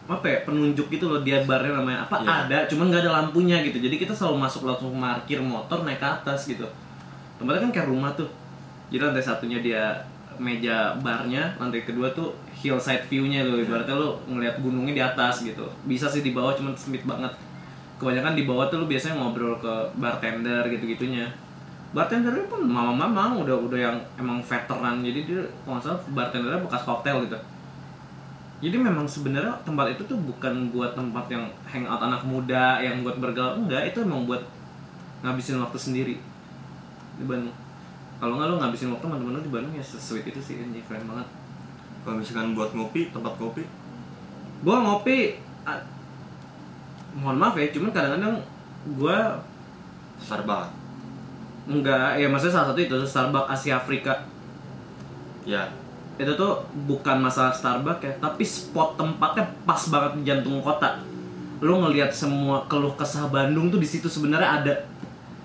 apa 0.03 0.27
ya 0.27 0.43
penunjuk 0.43 0.91
gitu 0.91 1.07
loh 1.07 1.23
dia 1.23 1.47
barnya 1.47 1.79
namanya 1.79 2.03
apa 2.03 2.21
Iya. 2.21 2.33
ada 2.45 2.59
cuman 2.67 2.91
nggak 2.91 3.03
ada 3.07 3.13
lampunya 3.23 3.63
gitu. 3.63 3.79
Jadi 3.79 3.95
kita 3.97 4.13
selalu 4.13 4.43
masuk 4.43 4.67
langsung 4.67 4.91
parkir 4.93 5.39
motor 5.39 5.87
naik 5.87 6.03
ke 6.03 6.09
atas 6.09 6.51
gitu 6.51 6.67
tempatnya 7.43 7.69
kan 7.69 7.73
kayak 7.75 7.89
rumah 7.91 8.11
tuh. 8.15 8.31
Jadi 8.95 9.03
lantai 9.03 9.25
satunya 9.25 9.59
dia 9.59 9.83
meja 10.41 10.97
barnya 11.03 11.53
lantai 11.61 11.85
kedua 11.85 12.09
tuh 12.15 12.33
hillside 12.55 13.05
view-nya 13.11 13.43
loh. 13.43 13.59
Ibaratnya 13.59 13.99
lu 13.99 14.15
ngeliat 14.31 14.63
gunungnya 14.63 14.95
di 14.95 15.03
atas 15.03 15.43
gitu. 15.43 15.67
Bisa 15.85 16.07
sih 16.07 16.23
di 16.23 16.31
bawah 16.31 16.55
cuman 16.55 16.79
sempit 16.79 17.03
banget. 17.03 17.35
Kebanyakan 17.99 18.39
di 18.39 18.47
bawah 18.47 18.71
tuh 18.71 18.83
lu 18.83 18.87
biasanya 18.87 19.19
ngobrol 19.19 19.59
ke 19.59 19.75
bartender 19.99 20.63
gitu 20.71 20.87
gitunya 20.87 21.27
bartendernya 21.93 22.49
pun 22.49 22.65
mama-mama 22.65 23.37
udah 23.37 23.53
udah 23.69 23.77
yang 23.79 23.97
emang 24.17 24.41
veteran. 24.41 25.05
Jadi 25.05 25.29
dia 25.29 25.45
kalau 25.69 25.77
salah 25.77 26.01
bartendernya 26.17 26.65
bekas 26.65 26.83
koktail 26.89 27.21
gitu. 27.29 27.37
Jadi 28.63 28.77
memang 28.81 29.05
sebenarnya 29.05 29.53
tempat 29.67 29.93
itu 29.93 30.03
tuh 30.09 30.17
bukan 30.17 30.73
buat 30.73 30.97
tempat 30.97 31.29
yang 31.29 31.45
hangout 31.69 32.01
anak 32.01 32.23
muda 32.25 32.81
yang 32.81 33.05
buat 33.05 33.21
bergaul. 33.21 33.61
Enggak 33.61 33.93
itu 33.93 34.01
emang 34.01 34.25
buat 34.25 34.41
ngabisin 35.23 35.61
waktu 35.61 35.79
sendiri 35.79 36.17
di 37.23 37.27
Bandung. 37.31 37.57
Kalau 38.19 38.39
nggak 38.39 38.49
lo 38.51 38.55
ngabisin 38.59 38.91
waktu 38.91 39.03
teman-teman 39.07 39.39
lo 39.39 39.41
di 39.43 39.53
Bandung 39.55 39.75
ya 39.79 39.83
sweet 39.83 40.27
itu 40.27 40.43
sih 40.43 40.59
anjing 40.59 40.83
keren 40.91 41.07
banget. 41.07 41.27
Kalau 42.03 42.19
misalkan 42.19 42.59
buat 42.59 42.75
ngopi 42.75 43.15
tempat 43.15 43.39
kopi 43.39 43.63
gua 44.63 44.79
ngopi 44.79 45.43
ah, 45.67 45.83
mohon 47.19 47.35
maaf 47.35 47.59
ya 47.59 47.67
cuman 47.75 47.91
kadang-kadang 47.91 48.39
gua 48.99 49.43
Starbucks. 50.23 50.71
Enggak 51.67 52.19
ya 52.19 52.27
maksudnya 52.31 52.55
salah 52.55 52.69
satu 52.75 52.81
itu 52.83 52.95
Starbucks 53.03 53.51
Asia 53.51 53.79
Afrika. 53.79 54.23
Ya. 55.43 55.71
Itu 56.15 56.39
tuh 56.39 56.63
bukan 56.87 57.19
masalah 57.19 57.51
Starbucks 57.51 58.07
ya 58.07 58.13
tapi 58.23 58.47
spot 58.47 58.95
tempatnya 58.95 59.51
pas 59.67 59.83
banget 59.91 60.13
di 60.19 60.23
jantung 60.31 60.63
kota. 60.63 61.03
Lu 61.63 61.79
ngelihat 61.83 62.11
semua 62.15 62.67
keluh 62.71 62.95
kesah 62.95 63.27
Bandung 63.31 63.71
tuh 63.71 63.79
di 63.79 63.87
situ 63.87 64.07
sebenarnya 64.07 64.63
ada 64.63 64.75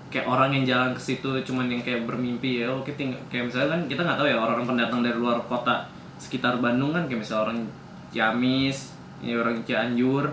kayak 0.08 0.24
orang 0.24 0.50
yang 0.52 0.64
jalan 0.64 0.90
ke 0.96 1.00
situ 1.00 1.30
cuman 1.44 1.68
yang 1.68 1.84
kayak 1.84 2.08
bermimpi 2.08 2.64
ya 2.64 2.68
oke 2.72 2.88
ting- 2.96 3.16
kayak 3.28 3.52
misalnya 3.52 3.76
kan 3.76 3.80
kita 3.84 4.00
nggak 4.04 4.18
tahu 4.18 4.28
ya 4.28 4.36
orang-orang 4.40 4.66
pendatang 4.76 5.00
dari 5.04 5.16
luar 5.16 5.36
kota 5.44 5.84
sekitar 6.16 6.58
Bandung 6.58 6.96
kan 6.96 7.04
kayak 7.04 7.20
misalnya 7.20 7.42
orang 7.52 7.58
Ciamis 8.08 8.96
ya 9.20 9.36
orang 9.36 9.60
Cianjur 9.68 10.24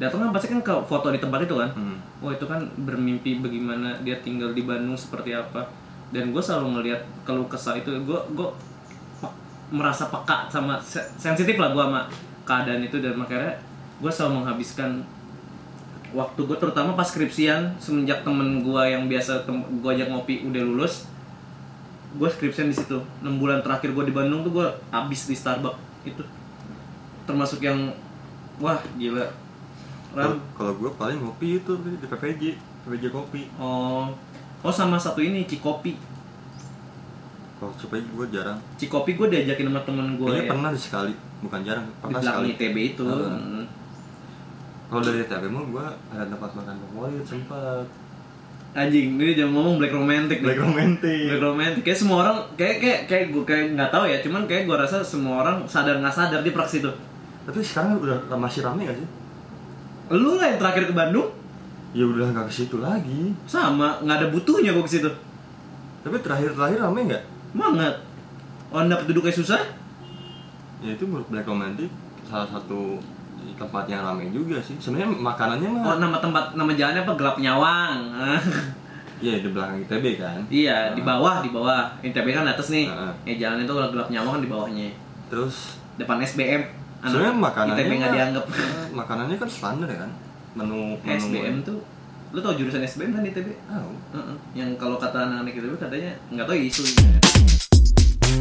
datang 0.00 0.24
kan 0.24 0.30
pasti 0.32 0.48
kan 0.48 0.60
ke 0.64 0.74
foto 0.88 1.12
di 1.12 1.20
tempat 1.20 1.44
itu 1.44 1.54
kan 1.54 1.70
hmm. 1.70 1.98
Wah 2.22 2.32
itu 2.32 2.46
kan 2.46 2.62
bermimpi 2.86 3.42
bagaimana 3.42 3.98
dia 4.06 4.14
tinggal 4.22 4.54
di 4.54 4.62
Bandung 4.62 4.94
seperti 4.94 5.34
apa 5.34 5.66
dan 6.14 6.30
gue 6.30 6.42
selalu 6.42 6.78
ngelihat 6.80 7.02
keluh 7.26 7.50
kesah 7.50 7.74
itu 7.76 7.90
gue 7.90 8.20
gue 8.32 8.48
pe- 9.18 9.36
merasa 9.74 10.06
peka 10.08 10.46
sama 10.48 10.78
se- 10.78 11.04
sensitif 11.18 11.58
lah 11.58 11.74
gue 11.74 11.82
sama 11.82 12.06
keadaan 12.46 12.80
itu 12.80 13.02
dan 13.02 13.18
makanya 13.18 13.52
gue 13.98 14.10
selalu 14.10 14.42
menghabiskan 14.42 15.02
waktu 16.12 16.40
gue 16.42 16.56
terutama 16.56 16.92
pas 16.92 17.04
skripsian 17.04 17.76
semenjak 17.76 18.20
temen 18.20 18.60
gue 18.60 18.82
yang 18.84 19.08
biasa 19.08 19.44
gue 19.48 19.90
ajak 19.90 20.08
ngopi 20.08 20.44
udah 20.44 20.62
lulus 20.62 21.08
gue 22.12 22.28
skripsian 22.28 22.68
di 22.68 22.76
situ 22.76 23.00
6 23.18 23.40
bulan 23.40 23.64
terakhir 23.64 23.90
gue 23.90 24.04
di 24.04 24.12
Bandung 24.12 24.44
tuh 24.44 24.52
gue 24.52 24.66
habis 24.90 25.24
di 25.24 25.32
Starbucks 25.32 25.80
itu 26.04 26.20
termasuk 27.24 27.60
yang 27.60 27.96
wah 28.58 28.76
gila 28.94 29.24
Ram, 30.12 30.36
Kalau- 30.52 30.76
gue 30.76 30.92
paling 30.92 31.18
ngopi 31.18 31.56
itu 31.56 31.72
di 31.80 32.04
PPJ 32.04 32.42
PPJ 32.84 33.04
kopi 33.08 33.48
Oh, 33.56 34.12
oh 34.60 34.72
sama 34.72 35.00
satu 35.00 35.18
ini 35.18 35.48
Cikopi. 35.48 35.96
kalau 37.56 37.72
supaya 37.78 38.02
gue 38.02 38.26
jarang 38.28 38.58
Cikopi 38.76 39.16
gue 39.16 39.28
diajakin 39.30 39.72
sama 39.72 39.80
temen 39.80 40.20
gue 40.20 40.28
ya. 40.34 40.50
pernah 40.50 40.68
sekali 40.76 41.14
bukan 41.40 41.60
jarang 41.64 41.86
di 41.86 41.92
pernah 41.96 42.20
belakang 42.20 42.44
sekali 42.44 42.48
ITB 42.52 42.76
itu. 42.92 43.06
Hmm. 43.08 43.64
Kalau 44.92 45.02
dari 45.08 45.24
TP 45.24 45.48
mah 45.48 45.64
gue 45.64 45.86
ada 46.12 46.24
tempat 46.28 46.50
makan 46.52 46.76
favorit 46.76 47.24
sempat 47.24 47.88
Anjing, 48.72 49.20
ini 49.20 49.36
jangan 49.36 49.52
ngomong 49.52 49.76
black 49.76 49.92
romantic 49.92 50.40
nih. 50.40 50.48
Black 50.48 50.64
romantic 50.64 51.28
Black 51.28 51.44
romantic. 51.44 51.82
Kayak 51.84 51.98
semua 52.00 52.16
orang 52.24 52.36
kayak 52.56 52.76
kayak 52.80 53.00
kayak 53.04 53.24
gue 53.28 53.44
kayak 53.44 53.64
nggak 53.76 53.90
tahu 53.92 54.04
ya, 54.08 54.16
cuman 54.24 54.48
kayak 54.48 54.64
gue 54.64 54.76
rasa 54.80 55.04
semua 55.04 55.44
orang 55.44 55.68
sadar 55.68 56.00
nggak 56.00 56.16
sadar 56.16 56.40
di 56.40 56.52
praksi 56.56 56.80
itu. 56.80 56.88
tapi 57.44 57.60
sekarang 57.60 58.00
udah 58.00 58.22
masih 58.38 58.62
rame 58.64 58.86
gak 58.86 58.96
sih 58.96 59.08
Lu 60.14 60.40
lah 60.40 60.46
yang 60.48 60.56
terakhir 60.62 60.88
ke 60.88 60.94
Bandung 60.96 61.28
ya 61.92 62.08
udah 62.08 62.32
nggak 62.32 62.48
ke 62.48 62.54
situ 62.64 62.80
lagi 62.80 63.36
sama 63.44 64.00
nggak 64.00 64.16
ada 64.24 64.28
butuhnya 64.32 64.72
gue 64.72 64.84
ke 64.88 64.92
situ. 64.96 65.10
tapi 66.00 66.16
terakhir-terakhir 66.24 66.80
rame 66.80 67.00
nggak 67.12 67.24
Banget. 67.52 67.94
Anda 68.72 69.04
duduknya 69.04 69.36
susah? 69.36 69.60
ya 70.80 70.96
itu 70.96 71.04
menurut 71.04 71.28
Black 71.28 71.44
Romantic 71.44 71.92
salah 72.24 72.48
satu 72.48 72.98
tempat 73.52 73.84
yang 73.84 74.02
ramai 74.02 74.28
juga 74.28 74.56
sih 74.58 74.74
sebenarnya 74.74 75.08
makanannya 75.12 75.68
Oh, 75.68 75.76
mah 75.76 75.96
nama 75.98 76.16
tempat 76.16 76.44
nama 76.52 76.70
jalannya 76.70 77.02
apa? 77.02 77.12
Gelap 77.14 77.36
Nyawang. 77.36 77.98
iya 79.22 79.38
di 79.38 79.48
belakang 79.48 79.78
ITB 79.80 80.04
kan 80.16 80.38
iya, 80.48 80.90
di 80.90 80.98
Nah, 80.98 81.14
bawah, 81.14 81.36
di 81.40 81.50
bawah. 81.50 81.94
ITB 82.00 82.26
kan 82.28 82.42
atas 82.44 82.68
nih. 82.68 82.86
Heeh. 82.86 83.12
Ya 83.24 83.34
jalan 83.46 83.62
itu 83.62 83.70
gelap 83.70 84.08
Nyawang 84.08 84.32
kan 84.34 84.42
di 84.42 84.50
bawahnya. 84.50 84.88
terus 85.26 85.80
depan 85.94 86.18
SBM 86.18 86.60
sebenarnya 87.00 87.32
makanannya 87.32 87.78
ITB 87.78 87.90
nggak 87.96 88.12
dianggap 88.12 88.44
makanannya 89.00 89.36
kan 89.36 89.48
standar 89.48 89.86
ya 89.86 89.98
kan 89.98 90.10
menu 90.52 90.94
menu 90.98 91.16
SBM 91.18 91.56
tuh 91.62 91.80
lu 92.28 92.38
tau 92.38 92.52
jurusan 92.52 92.80
SBM 92.80 93.12
kan 93.12 93.22
ITB 93.22 93.48
tahu 93.62 93.92
Heeh. 94.12 94.36
yang 94.52 94.70
kalau 94.76 94.96
kata 94.96 95.18
anak-anak 95.22 95.52
ITB 95.52 95.72
katanya 95.76 96.12
nggak 96.28 96.44
tahu 96.44 96.56
isu 96.58 96.82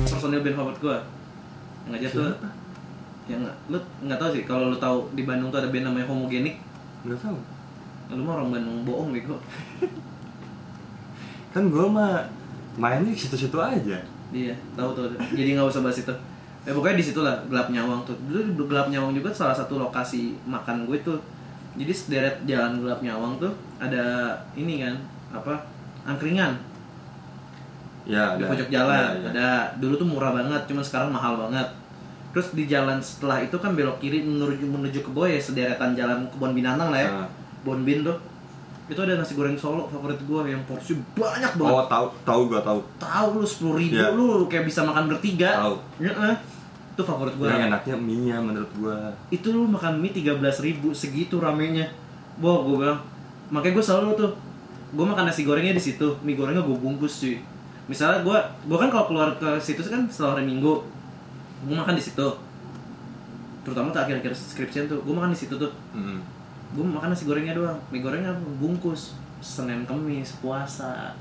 personil 0.06 0.42
band 0.42 0.56
favorit 0.56 0.80
gua 0.80 0.98
yang 1.84 1.94
aja 1.96 2.08
tuh 2.10 2.28
Siapa? 2.30 2.50
Yang 3.32 3.42
lu 3.72 3.80
nggak 4.04 4.20
tahu 4.20 4.30
sih 4.36 4.44
kalau 4.44 4.68
lu 4.68 4.78
tahu 4.78 5.08
di 5.16 5.24
Bandung 5.24 5.48
tuh 5.48 5.64
ada 5.64 5.72
band 5.72 5.88
namanya 5.88 6.08
homogenik? 6.12 6.60
Nggak 7.08 7.20
tahu. 7.24 7.38
Lu 8.12 8.22
mah 8.28 8.44
orang 8.44 8.52
Bandung 8.52 8.84
bohong 8.84 9.16
bego. 9.16 9.40
Kan 11.56 11.72
gue 11.72 11.86
mah 11.88 12.20
mainnya 12.76 13.16
situ-situ 13.16 13.56
aja. 13.56 14.00
Iya 14.32 14.56
tahu 14.76 14.92
tuh. 14.92 15.16
Jadi 15.32 15.56
nggak 15.56 15.72
usah 15.72 15.80
bahas 15.80 16.04
itu. 16.04 16.14
Eh 16.68 16.76
pokoknya 16.76 17.00
di 17.00 17.06
situ 17.08 17.20
lah 17.24 17.40
gelap 17.48 17.72
nyawang 17.72 18.04
tuh. 18.04 18.16
Dulu 18.28 18.40
di 18.52 18.54
gelap 18.68 18.88
nyawang 18.92 19.16
juga 19.16 19.32
salah 19.32 19.56
satu 19.56 19.80
lokasi 19.80 20.36
makan 20.44 20.84
gue 20.88 21.00
tuh. 21.00 21.20
Jadi 21.80 21.92
sederet 21.96 22.36
jalan 22.44 22.84
gelap 22.84 23.00
nyawang 23.00 23.40
tuh 23.40 23.52
ada 23.80 24.36
ini 24.60 24.84
kan 24.84 24.96
apa 25.32 25.56
angkringan. 26.04 26.60
Ya 28.04 28.36
di 28.36 28.44
ada. 28.44 28.52
pojok 28.52 28.68
jalan. 28.68 29.08
Ya, 29.16 29.24
ya. 29.24 29.30
ada 29.32 29.50
dulu 29.80 29.96
tuh 29.96 30.08
murah 30.08 30.36
banget 30.36 30.68
cuman 30.68 30.84
sekarang 30.84 31.10
mahal 31.16 31.40
banget 31.40 31.81
terus 32.32 32.56
di 32.56 32.64
jalan 32.66 32.98
setelah 33.04 33.44
itu 33.44 33.56
kan 33.60 33.76
belok 33.76 34.00
kiri 34.00 34.24
menuju 34.24 34.64
menuju 34.64 35.00
ke 35.04 35.10
bawah 35.12 35.28
ya 35.28 35.40
sederetan 35.40 35.92
jalan 35.94 36.24
kebun 36.32 36.56
binatang 36.56 36.90
lah 36.92 37.00
ya. 37.00 37.10
Nah, 37.12 37.28
Bonbin 37.62 38.02
tuh. 38.02 38.18
Itu 38.88 39.00
ada 39.08 39.16
nasi 39.16 39.40
goreng 39.40 39.56
solo 39.56 39.88
favorit 39.88 40.20
gue 40.20 40.42
yang 40.52 40.60
porsi 40.68 41.00
banyak 41.16 41.56
banget. 41.56 41.76
Oh 41.76 41.86
tahu 41.88 42.06
tahu 42.28 42.42
gua 42.52 42.60
tahu 42.60 42.80
tahu 43.00 43.28
lu 43.40 43.48
sepuluh 43.48 43.76
ribu 43.80 43.96
Iya. 43.96 44.12
lu 44.12 44.48
kayak 44.52 44.68
bisa 44.68 44.84
makan 44.84 45.08
bertiga. 45.08 45.64
Tahu 45.64 45.76
Heeh. 46.04 46.34
itu 46.92 47.02
favorit 47.08 47.36
gue 47.40 47.48
yang 47.48 47.72
enaknya 47.72 47.96
mie 47.96 48.20
nya 48.28 48.36
menurut 48.44 48.68
gua. 48.76 49.16
Itu 49.32 49.56
lu 49.56 49.64
makan 49.64 50.04
mie 50.04 50.12
tiga 50.12 50.36
belas 50.36 50.60
ribu 50.60 50.92
segitu 50.92 51.40
ramenya. 51.40 51.88
Wah 52.44 52.68
gue 52.68 52.76
bilang. 52.84 53.00
Makanya 53.48 53.80
gue 53.80 53.86
selalu 53.86 54.08
tuh 54.20 54.32
gue 54.92 55.06
makan 55.08 55.24
nasi 55.24 55.48
gorengnya 55.48 55.72
di 55.72 55.84
situ. 55.84 56.08
Mie 56.28 56.36
gorengnya 56.36 56.60
gue 56.60 56.76
bungkus 56.76 57.24
cuy. 57.24 57.40
Misalnya 57.88 58.28
gue 58.28 58.38
gue 58.68 58.78
kan 58.80 58.92
kalau 58.92 59.06
keluar 59.08 59.30
ke 59.40 59.56
situ 59.64 59.80
kan 59.88 60.04
setelah 60.12 60.36
hari 60.36 60.52
minggu 60.52 60.84
gue 61.62 61.76
makan 61.78 61.94
di 61.94 62.04
situ. 62.04 62.28
Terutama 63.62 63.94
tuh 63.94 64.02
akhir-akhir 64.02 64.34
skripsian 64.34 64.90
tuh 64.90 65.06
gue 65.06 65.14
makan 65.14 65.30
di 65.34 65.40
situ 65.40 65.54
tuh. 65.54 65.70
Mm-mm. 65.94 66.20
gue 66.72 66.86
makan 66.88 67.12
nasi 67.12 67.28
gorengnya 67.28 67.54
doang. 67.54 67.78
Mie 67.92 68.02
gorengnya 68.02 68.34
bungkus. 68.58 69.14
Senin 69.42 69.86
kemis 69.86 70.38
puasa. 70.42 71.14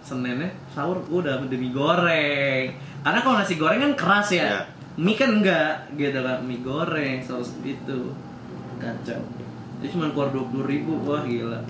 Seninnya 0.00 0.48
sahur 0.72 1.02
udah 1.10 1.42
mie 1.44 1.72
goreng. 1.74 2.72
Karena 3.02 3.18
kalau 3.20 3.36
nasi 3.36 3.60
goreng 3.60 3.80
kan 3.82 3.92
keras 3.98 4.28
ya. 4.32 4.40
Iya. 4.40 4.60
mie 4.96 5.18
kan 5.18 5.30
enggak 5.42 5.90
gitu 6.00 6.18
kan. 6.22 6.40
Mie 6.46 6.64
goreng 6.64 7.20
seperti 7.20 7.76
itu. 7.76 8.00
Kacau. 8.80 9.20
Itu 9.82 9.98
cuma 9.98 10.14
keluar 10.14 10.30
dua 10.30 10.44
puluh 10.48 10.64
ribu 10.70 10.96
wah 11.02 11.26
gila. 11.26 11.60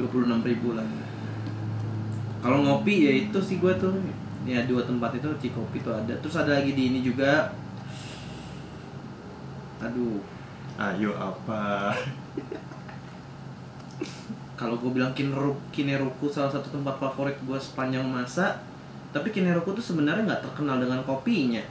dua 0.00 0.08
puluh 0.10 0.24
enam 0.26 0.40
ribu 0.42 0.74
lah. 0.74 0.84
Kalau 2.40 2.62
ngopi 2.62 2.94
ya 3.06 3.12
itu 3.26 3.38
sih 3.42 3.58
gue 3.58 3.72
tuh 3.76 3.94
ya 4.46 4.62
dua 4.64 4.86
tempat 4.86 5.10
itu 5.18 5.28
Cikopi 5.42 5.82
tuh 5.82 5.92
ada. 5.92 6.14
Terus 6.22 6.38
ada 6.38 6.62
lagi 6.62 6.72
di 6.72 6.94
ini 6.94 7.00
juga. 7.02 7.50
Aduh. 9.82 10.22
Ayo 10.76 11.12
apa? 11.16 11.96
Kalau 14.60 14.76
gue 14.80 14.92
bilang 14.92 15.12
Kineru, 15.12 15.56
Kineruku 15.72 16.32
salah 16.32 16.48
satu 16.48 16.72
tempat 16.72 16.96
favorit 16.96 17.36
gue 17.44 17.58
sepanjang 17.60 18.04
masa 18.04 18.60
tapi 19.16 19.32
Kineruku 19.32 19.72
tuh 19.72 19.80
sebenarnya 19.80 20.28
nggak 20.28 20.44
terkenal 20.44 20.76
dengan 20.76 21.00
kopinya. 21.08 21.64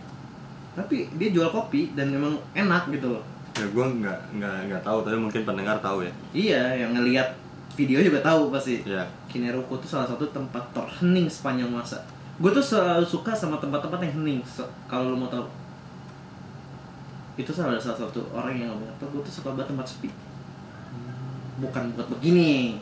Tapi 0.74 1.14
dia 1.14 1.30
jual 1.30 1.54
kopi 1.54 1.94
dan 1.94 2.10
memang 2.10 2.42
enak 2.58 2.90
gitu 2.90 3.14
loh. 3.14 3.24
Ya 3.54 3.70
gua 3.70 3.86
nggak 3.86 4.20
nggak 4.42 4.56
nggak 4.66 4.82
tahu 4.82 5.06
tapi 5.06 5.18
mungkin 5.22 5.46
pendengar 5.46 5.78
tahu 5.78 6.02
ya. 6.02 6.12
Iya 6.34 6.62
yang 6.82 6.98
ngelihat 6.98 7.38
video 7.78 8.02
juga 8.02 8.26
tahu 8.26 8.50
pasti. 8.50 8.82
Ya 8.82 9.06
Kineruku 9.30 9.78
tuh 9.78 9.86
salah 9.86 10.10
satu 10.10 10.26
tempat 10.34 10.74
terhening 10.74 11.30
sepanjang 11.30 11.70
masa 11.70 12.02
gue 12.36 12.52
tuh 12.52 12.66
selalu 12.66 13.08
suka 13.08 13.32
sama 13.32 13.56
tempat-tempat 13.64 14.00
yang 14.04 14.14
hening 14.20 14.40
kalau 14.92 15.16
lo 15.16 15.18
mau 15.18 15.32
tahu. 15.32 15.48
Itu 17.40 17.52
salah 17.52 17.80
salah 17.80 18.00
satu 18.00 18.24
orang 18.32 18.60
yang 18.60 18.76
ngomong 18.76 18.92
apa 18.92 19.04
gue 19.08 19.22
tuh 19.24 19.34
suka 19.34 19.56
banget 19.56 19.72
tempat 19.72 19.88
sepi? 19.88 20.10
Bukan 21.64 21.96
buat 21.96 22.08
begini. 22.12 22.80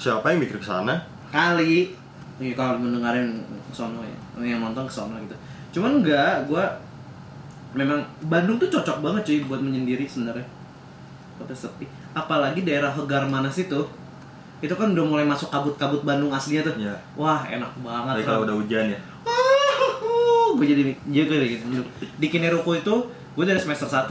Siapa 0.00 0.32
yang 0.32 0.40
mikir 0.40 0.62
ke 0.62 0.66
sana? 0.66 1.04
Kali. 1.28 1.92
Iya 2.38 2.54
kalau 2.54 2.78
mendengarin 2.78 3.42
sono 3.74 4.00
ya 4.06 4.16
yang 4.46 4.62
nonton 4.62 4.86
ke 4.86 4.94
sono 4.94 5.18
gitu. 5.18 5.36
Cuman 5.74 6.00
enggak 6.00 6.46
gua 6.46 6.70
memang 7.74 8.00
Bandung 8.30 8.56
tuh 8.56 8.70
cocok 8.70 9.04
banget 9.04 9.22
cuy 9.26 9.38
buat 9.44 9.60
menyendiri 9.60 10.06
sebenarnya. 10.06 10.46
Kota 11.36 11.52
sepi. 11.52 11.84
Apalagi 12.14 12.62
daerah 12.62 12.94
Hegar 12.94 13.26
Manas 13.26 13.58
itu 13.58 13.84
itu 14.58 14.74
kan 14.74 14.90
udah 14.90 15.04
mulai 15.06 15.22
masuk 15.22 15.54
kabut-kabut 15.54 16.02
Bandung 16.02 16.34
aslinya 16.34 16.66
tuh. 16.66 16.74
Ya 16.78 16.94
wah 17.14 17.46
enak 17.46 17.70
banget 17.82 18.12
tapi 18.18 18.24
kalau 18.26 18.42
udah 18.42 18.56
hujan 18.58 18.90
ya. 18.90 18.98
Gue 20.58 20.66
jadi 20.66 20.82
jago 21.14 21.34
gitu 21.38 21.64
di 22.18 22.26
Kineruku 22.26 22.82
itu 22.82 22.94
gue 23.38 23.44
dari 23.46 23.60
semester 23.62 23.86
1 23.86 24.10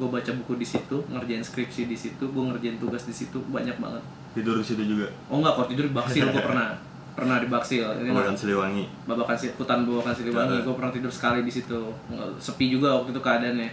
gue 0.00 0.08
baca 0.08 0.30
buku 0.32 0.56
di 0.56 0.64
situ 0.64 0.96
ngerjain 1.12 1.44
skripsi 1.44 1.84
di 1.84 1.92
situ 1.92 2.24
gue 2.24 2.42
ngerjain 2.48 2.80
tugas 2.80 3.04
di 3.04 3.12
situ 3.12 3.36
banyak 3.52 3.76
banget. 3.76 4.00
Tidur 4.32 4.56
di 4.56 4.64
situ 4.64 4.80
juga? 4.80 5.12
Oh 5.28 5.44
enggak 5.44 5.60
kalau 5.60 5.68
tidur 5.68 5.84
di 5.84 5.92
baksil 5.92 6.24
gue 6.32 6.40
pernah 6.48 6.72
pernah 7.12 7.36
di 7.36 7.52
baksil. 7.52 7.84
Makan 8.08 8.32
Siliwangi. 8.32 8.88
Babakan 9.04 9.36
si 9.36 9.52
hutan 9.52 9.84
babakan 9.84 10.16
siliwangi 10.16 10.64
gue 10.64 10.72
pernah 10.72 10.88
tidur 10.88 11.12
sekali 11.12 11.44
di 11.44 11.52
situ. 11.52 11.92
Sepi 12.40 12.72
juga 12.72 12.96
waktu 12.96 13.12
itu 13.12 13.20
keadaannya. 13.20 13.70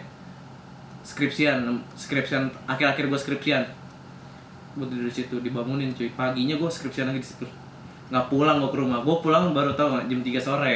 Skripsian 1.08 1.64
skripsian 1.96 2.52
akhir-akhir 2.68 3.08
gue 3.08 3.16
skripsian 3.16 3.64
gue 4.78 4.88
tidur 4.94 5.06
di 5.10 5.14
situ 5.14 5.36
dibangunin 5.42 5.90
cuy. 5.92 6.14
Paginya 6.14 6.56
gue 6.56 6.70
skripsian 6.70 7.10
lagi 7.10 7.22
di 7.22 7.28
situ. 7.28 7.46
Nggak 8.14 8.30
pulang 8.30 8.62
gue 8.62 8.70
ke 8.70 8.78
rumah. 8.78 9.02
Gue 9.02 9.18
pulang 9.20 9.52
baru 9.52 9.74
tau 9.74 9.98
nggak 9.98 10.06
jam 10.06 10.22
3 10.22 10.38
sore. 10.38 10.76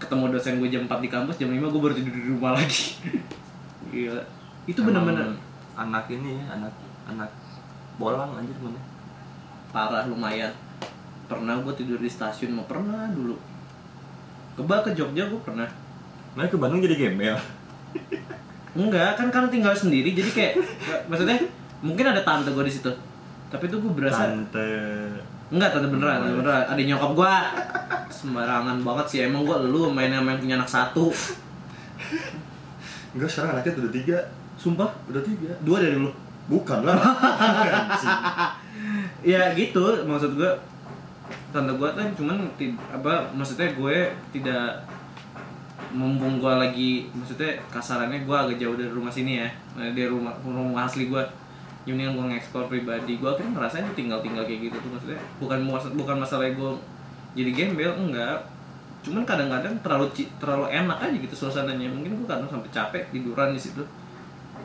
Ketemu 0.00 0.24
dosen 0.32 0.56
gue 0.58 0.68
jam 0.72 0.82
4 0.88 1.04
di 1.04 1.08
kampus 1.12 1.36
jam 1.36 1.52
5 1.52 1.60
gue 1.60 1.80
baru 1.80 1.94
tidur 1.94 2.12
di 2.16 2.28
rumah 2.32 2.56
lagi. 2.56 2.96
Gila. 3.92 4.24
Itu 4.66 4.80
bener-bener 4.82 5.30
Emang 5.30 5.44
anak 5.76 6.08
ini 6.08 6.40
ya 6.40 6.56
anak 6.56 6.72
anak 7.04 7.28
bolang 8.00 8.32
anjir 8.32 8.56
mana 8.64 8.80
parah 9.70 10.08
lumayan. 10.08 10.52
Pernah 11.28 11.60
gue 11.60 11.74
tidur 11.76 12.00
di 12.00 12.08
stasiun 12.08 12.56
mau 12.56 12.64
pernah 12.64 13.12
dulu. 13.12 13.36
Kebal 14.56 14.80
ke 14.88 14.90
Jogja 14.96 15.28
gue 15.28 15.40
pernah. 15.44 15.68
Nah 16.32 16.48
ke 16.48 16.56
Bandung 16.56 16.80
jadi 16.80 16.96
gembel? 16.96 17.36
Enggak 18.76 19.20
kan 19.20 19.28
kan 19.28 19.48
tinggal 19.52 19.72
sendiri 19.76 20.12
jadi 20.16 20.30
kayak 20.32 20.54
maksudnya 21.12 21.40
mungkin 21.86 22.10
ada 22.10 22.26
tante 22.26 22.50
gue 22.50 22.64
di 22.66 22.74
situ. 22.74 22.90
Tapi 23.46 23.70
tuh 23.70 23.78
gue 23.78 23.92
berasa 23.94 24.26
tante. 24.26 24.70
Enggak 25.54 25.78
tante 25.78 25.86
beneran 25.86 26.26
tante 26.26 26.34
beneran. 26.42 26.64
Ada 26.66 26.82
nyokap 26.82 27.10
gue 27.14 27.34
sembarangan 28.10 28.76
banget 28.82 29.06
sih. 29.06 29.18
Emang 29.22 29.46
gue 29.46 29.56
lu 29.70 29.86
main 29.94 30.10
sama 30.10 30.34
yang 30.34 30.40
punya 30.42 30.54
anak 30.58 30.70
satu. 30.70 31.14
Enggak 33.14 33.28
sekarang 33.30 33.50
anaknya 33.54 33.72
udah 33.86 33.92
tiga. 33.94 34.18
Sumpah? 34.58 34.90
Udah 35.06 35.22
tiga. 35.22 35.54
Dua 35.62 35.78
dari 35.78 35.94
lu. 35.94 36.10
Bukan 36.50 36.82
lah. 36.82 36.98
Ya 39.24 39.50
gitu. 39.56 40.04
Maksud 40.04 40.36
gue 40.36 40.52
tante 41.50 41.72
gue 41.74 41.90
kan 41.96 42.06
cuman 42.14 42.46
apa 42.92 43.30
maksudnya 43.34 43.72
gue 43.72 44.12
tidak 44.30 44.84
mumpung 45.96 46.38
gue 46.42 46.52
lagi 46.52 47.08
maksudnya 47.16 47.56
kasarannya 47.72 48.28
gue 48.28 48.36
agak 48.36 48.56
jauh 48.60 48.76
dari 48.76 48.90
rumah 48.90 49.10
sini 49.10 49.42
ya. 49.42 49.48
Dari 49.74 50.06
rumah 50.10 50.34
rumah 50.42 50.84
asli 50.84 51.08
gue 51.08 51.22
ini 51.86 52.02
yang 52.02 52.18
gue 52.18 52.26
ngeksplor 52.34 52.66
pribadi 52.66 53.14
gue 53.14 53.28
akhirnya 53.30 53.54
ngerasain 53.54 53.86
tinggal 53.94 54.18
tinggal 54.18 54.42
kayak 54.42 54.68
gitu 54.68 54.76
tuh 54.82 54.90
maksudnya 54.90 55.22
bukan 55.38 55.58
mas- 55.62 55.94
bukan 55.94 56.16
masalah 56.18 56.50
gue 56.50 56.70
jadi 57.36 57.50
gembel 57.54 57.92
enggak. 57.94 58.42
Cuman 59.06 59.22
kadang-kadang 59.22 59.70
terlalu 59.86 60.10
terlalu 60.42 60.66
enak 60.66 60.98
aja 60.98 61.14
gitu 61.14 61.34
suasananya. 61.36 61.86
Mungkin 61.86 62.18
gue 62.18 62.26
kadang 62.26 62.50
sampai 62.50 62.66
capek 62.74 63.02
tiduran 63.14 63.54
di 63.54 63.60
situ. 63.60 63.84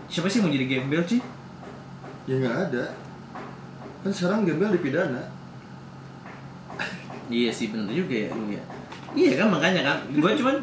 Siapa 0.10 0.26
sih 0.26 0.42
mau 0.42 0.50
jadi 0.50 0.66
gembel 0.66 1.06
sih 1.06 1.22
ya 2.26 2.42
nggak 2.42 2.58
ada. 2.70 2.86
Kan 4.02 4.12
sekarang 4.12 4.50
gembel 4.50 4.74
dipidana. 4.74 5.22
Iya 7.32 7.48
sih 7.48 7.72
bener 7.72 7.88
juga 7.96 8.28
ya 8.28 8.30
iya. 8.50 8.62
Iya 9.14 9.32
kan 9.40 9.48
makanya 9.54 9.82
kan. 9.86 9.98
Gue 10.12 10.32
cuman 10.36 10.58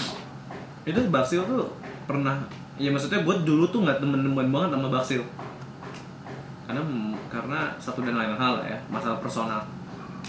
itu 0.90 1.00
Baksil 1.08 1.46
tuh 1.46 1.70
pernah 2.08 2.40
ya 2.80 2.88
maksudnya 2.88 3.20
gue 3.20 3.36
dulu 3.44 3.68
tuh 3.68 3.84
nggak 3.84 4.00
temen-temen 4.00 4.48
banget 4.48 4.70
sama 4.74 4.88
Baksil 4.88 5.22
karena 6.68 6.84
karena 7.32 7.60
satu 7.80 8.04
dan 8.04 8.20
lain 8.20 8.36
hal 8.36 8.60
ya 8.60 8.76
masalah 8.92 9.16
personal. 9.24 9.64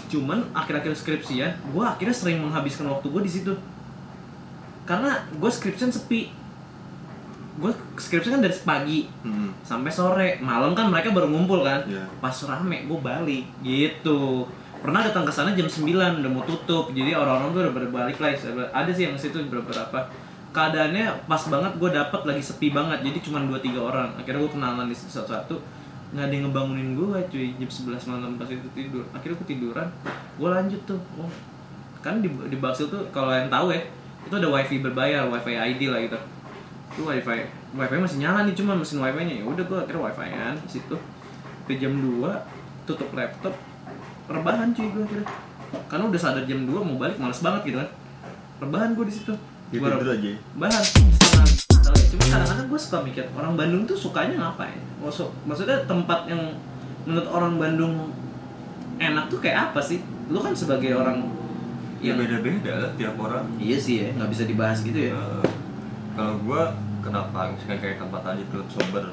Cuman 0.08 0.40
akhir-akhir 0.56 0.96
skripsi 0.96 1.34
ya 1.36 1.52
gue 1.52 1.84
akhirnya 1.84 2.16
sering 2.16 2.40
menghabiskan 2.40 2.88
waktu 2.88 3.12
gue 3.12 3.22
di 3.28 3.32
situ. 3.32 3.52
Karena 4.88 5.20
gue 5.36 5.50
skripsian 5.52 5.92
sepi. 5.92 6.32
Gue 7.60 7.76
skripsian 8.00 8.40
kan 8.40 8.42
dari 8.42 8.56
pagi 8.64 9.00
hmm. 9.20 9.60
sampai 9.68 9.92
sore. 9.92 10.28
Malam 10.40 10.72
kan 10.72 10.88
mereka 10.88 11.12
baru 11.12 11.28
ngumpul 11.28 11.60
kan. 11.60 11.84
Iya. 11.84 12.08
pas 12.24 12.32
rame 12.48 12.88
gue 12.88 12.98
balik. 13.04 13.44
Gitu. 13.60 14.48
Pernah 14.80 15.04
datang 15.04 15.28
ke 15.28 15.32
sana 15.36 15.52
jam 15.52 15.68
9 15.68 16.24
udah 16.24 16.30
mau 16.32 16.40
tutup. 16.48 16.88
Jadi 16.96 17.12
orang-orang 17.12 17.52
tuh 17.52 17.60
udah 17.68 17.74
pada 17.76 17.88
balik 17.92 18.16
lah 18.16 18.32
ada 18.72 18.90
sih 18.96 19.04
yang 19.04 19.20
situ 19.20 19.44
beberapa. 19.44 20.08
Keadaannya 20.56 21.28
pas 21.28 21.42
banget 21.52 21.76
gue 21.76 21.90
dapet 21.92 22.20
lagi 22.24 22.40
sepi 22.40 22.72
banget. 22.72 23.04
Jadi 23.04 23.28
cuma 23.28 23.44
dua 23.44 23.60
tiga 23.60 23.92
orang. 23.92 24.16
Akhirnya 24.16 24.40
gue 24.40 24.52
kenalan 24.56 24.88
di 24.88 24.96
satu-satu 24.96 25.79
nggak 26.10 26.24
ada 26.26 26.34
yang 26.34 26.44
ngebangunin 26.50 26.90
gue 26.98 27.18
cuy. 27.30 27.46
Jam 27.56 27.70
11 27.70 28.10
malam 28.10 28.32
pas 28.34 28.48
itu 28.50 28.68
tidur. 28.74 29.04
Akhirnya 29.14 29.36
gue 29.38 29.48
tiduran 29.48 29.88
gue 30.38 30.48
lanjut 30.48 30.80
tuh. 30.86 31.00
Oh. 31.18 31.30
kan 32.00 32.24
di, 32.24 32.32
di 32.32 32.56
Baksil 32.56 32.88
tuh 32.88 33.04
kalau 33.12 33.28
yang 33.28 33.52
tahu 33.52 33.76
ya 33.76 33.84
itu 34.24 34.32
ada 34.32 34.48
wifi 34.48 34.80
berbayar 34.80 35.28
wifi 35.28 35.52
ID 35.52 35.92
lah 35.92 36.00
gitu. 36.00 36.18
Itu 36.96 37.02
wifi 37.04 37.44
wifi 37.76 37.96
masih 38.00 38.18
nyala 38.24 38.48
nih 38.48 38.56
cuma 38.56 38.72
mesin 38.72 39.04
wifi 39.04 39.20
nya 39.20 39.34
ya 39.40 39.44
udah 39.44 39.64
gue 39.68 39.78
akhirnya 39.84 40.02
wifi 40.08 40.28
an 40.32 40.56
di 40.64 40.70
situ. 40.80 40.96
Ke 41.68 41.76
jam 41.76 41.92
2 41.92 42.88
tutup 42.88 43.12
laptop 43.12 43.54
rebahan 44.26 44.72
cuy 44.72 44.88
gue 44.88 45.02
akhirnya. 45.04 45.28
Karena 45.86 46.04
udah 46.08 46.20
sadar 46.20 46.44
jam 46.48 46.64
2 46.64 46.72
mau 46.72 46.96
balik 46.96 47.20
males 47.20 47.44
banget 47.44 47.70
gitu 47.70 47.78
kan. 47.78 47.90
Rebahan 48.64 48.96
gue 48.96 49.04
di 49.06 49.14
situ. 49.14 49.34
Ya 49.70 49.78
Gua 49.78 49.94
tidur 49.94 51.69
setengah 51.80 51.96
setengah. 51.96 52.10
cuma 52.12 52.24
kadang-kadang 52.28 52.66
gue 52.68 52.80
suka 52.80 52.98
mikir 53.00 53.24
orang 53.32 53.52
Bandung 53.56 53.82
tuh 53.88 53.96
sukanya 53.96 54.34
ngapain? 54.36 54.80
Maksud, 55.00 55.32
maksudnya 55.48 55.80
tempat 55.88 56.28
yang 56.28 56.42
menurut 57.08 57.28
orang 57.32 57.56
Bandung 57.56 58.12
enak 59.00 59.32
tuh 59.32 59.40
kayak 59.40 59.72
apa 59.72 59.80
sih? 59.80 60.04
Lu 60.28 60.44
kan 60.44 60.52
sebagai 60.52 60.92
orang 60.92 61.24
ya 62.04 62.12
yang 62.12 62.20
beda-beda 62.20 62.72
lah 62.84 62.90
tiap 63.00 63.16
orang. 63.16 63.44
Iya 63.56 63.76
sih 63.80 64.04
ya 64.04 64.08
nggak 64.12 64.30
bisa 64.30 64.44
dibahas 64.44 64.84
gitu 64.84 65.08
ya. 65.08 65.16
Eh, 65.16 65.44
kalau 66.12 66.36
gua 66.44 66.76
kenapa? 67.00 67.48
Misalkan 67.56 67.80
kayak 67.80 67.96
tempat 67.96 68.20
tadi 68.20 68.42
Perut 68.52 68.68
Sober 68.68 69.04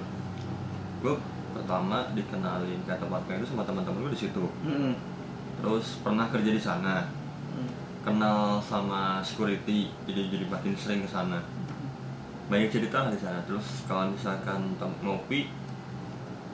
gue 0.98 1.14
pertama 1.54 2.10
dikenalin 2.18 2.82
ke 2.82 2.94
tempat 2.98 3.22
kayak 3.30 3.46
itu 3.46 3.54
sama 3.54 3.64
teman-teman 3.64 4.10
gue 4.10 4.14
di 4.18 4.22
situ. 4.28 4.46
Mm-mm. 4.66 4.94
terus 5.62 6.02
pernah 6.02 6.26
kerja 6.30 6.52
di 6.54 6.62
sana. 6.62 7.06
Mm. 7.54 7.70
kenal 8.06 8.62
sama 8.62 9.20
security 9.26 9.90
jadi 10.06 10.30
jadi 10.30 10.46
makin 10.46 10.74
sering 10.78 11.02
ke 11.06 11.10
sana 11.10 11.42
banyak 12.48 12.70
cerita 12.72 13.08
lah 13.08 13.12
di 13.12 13.20
sana. 13.20 13.40
Terus 13.44 13.84
kalau 13.86 14.10
misalkan 14.10 14.76
ngopi 15.04 15.52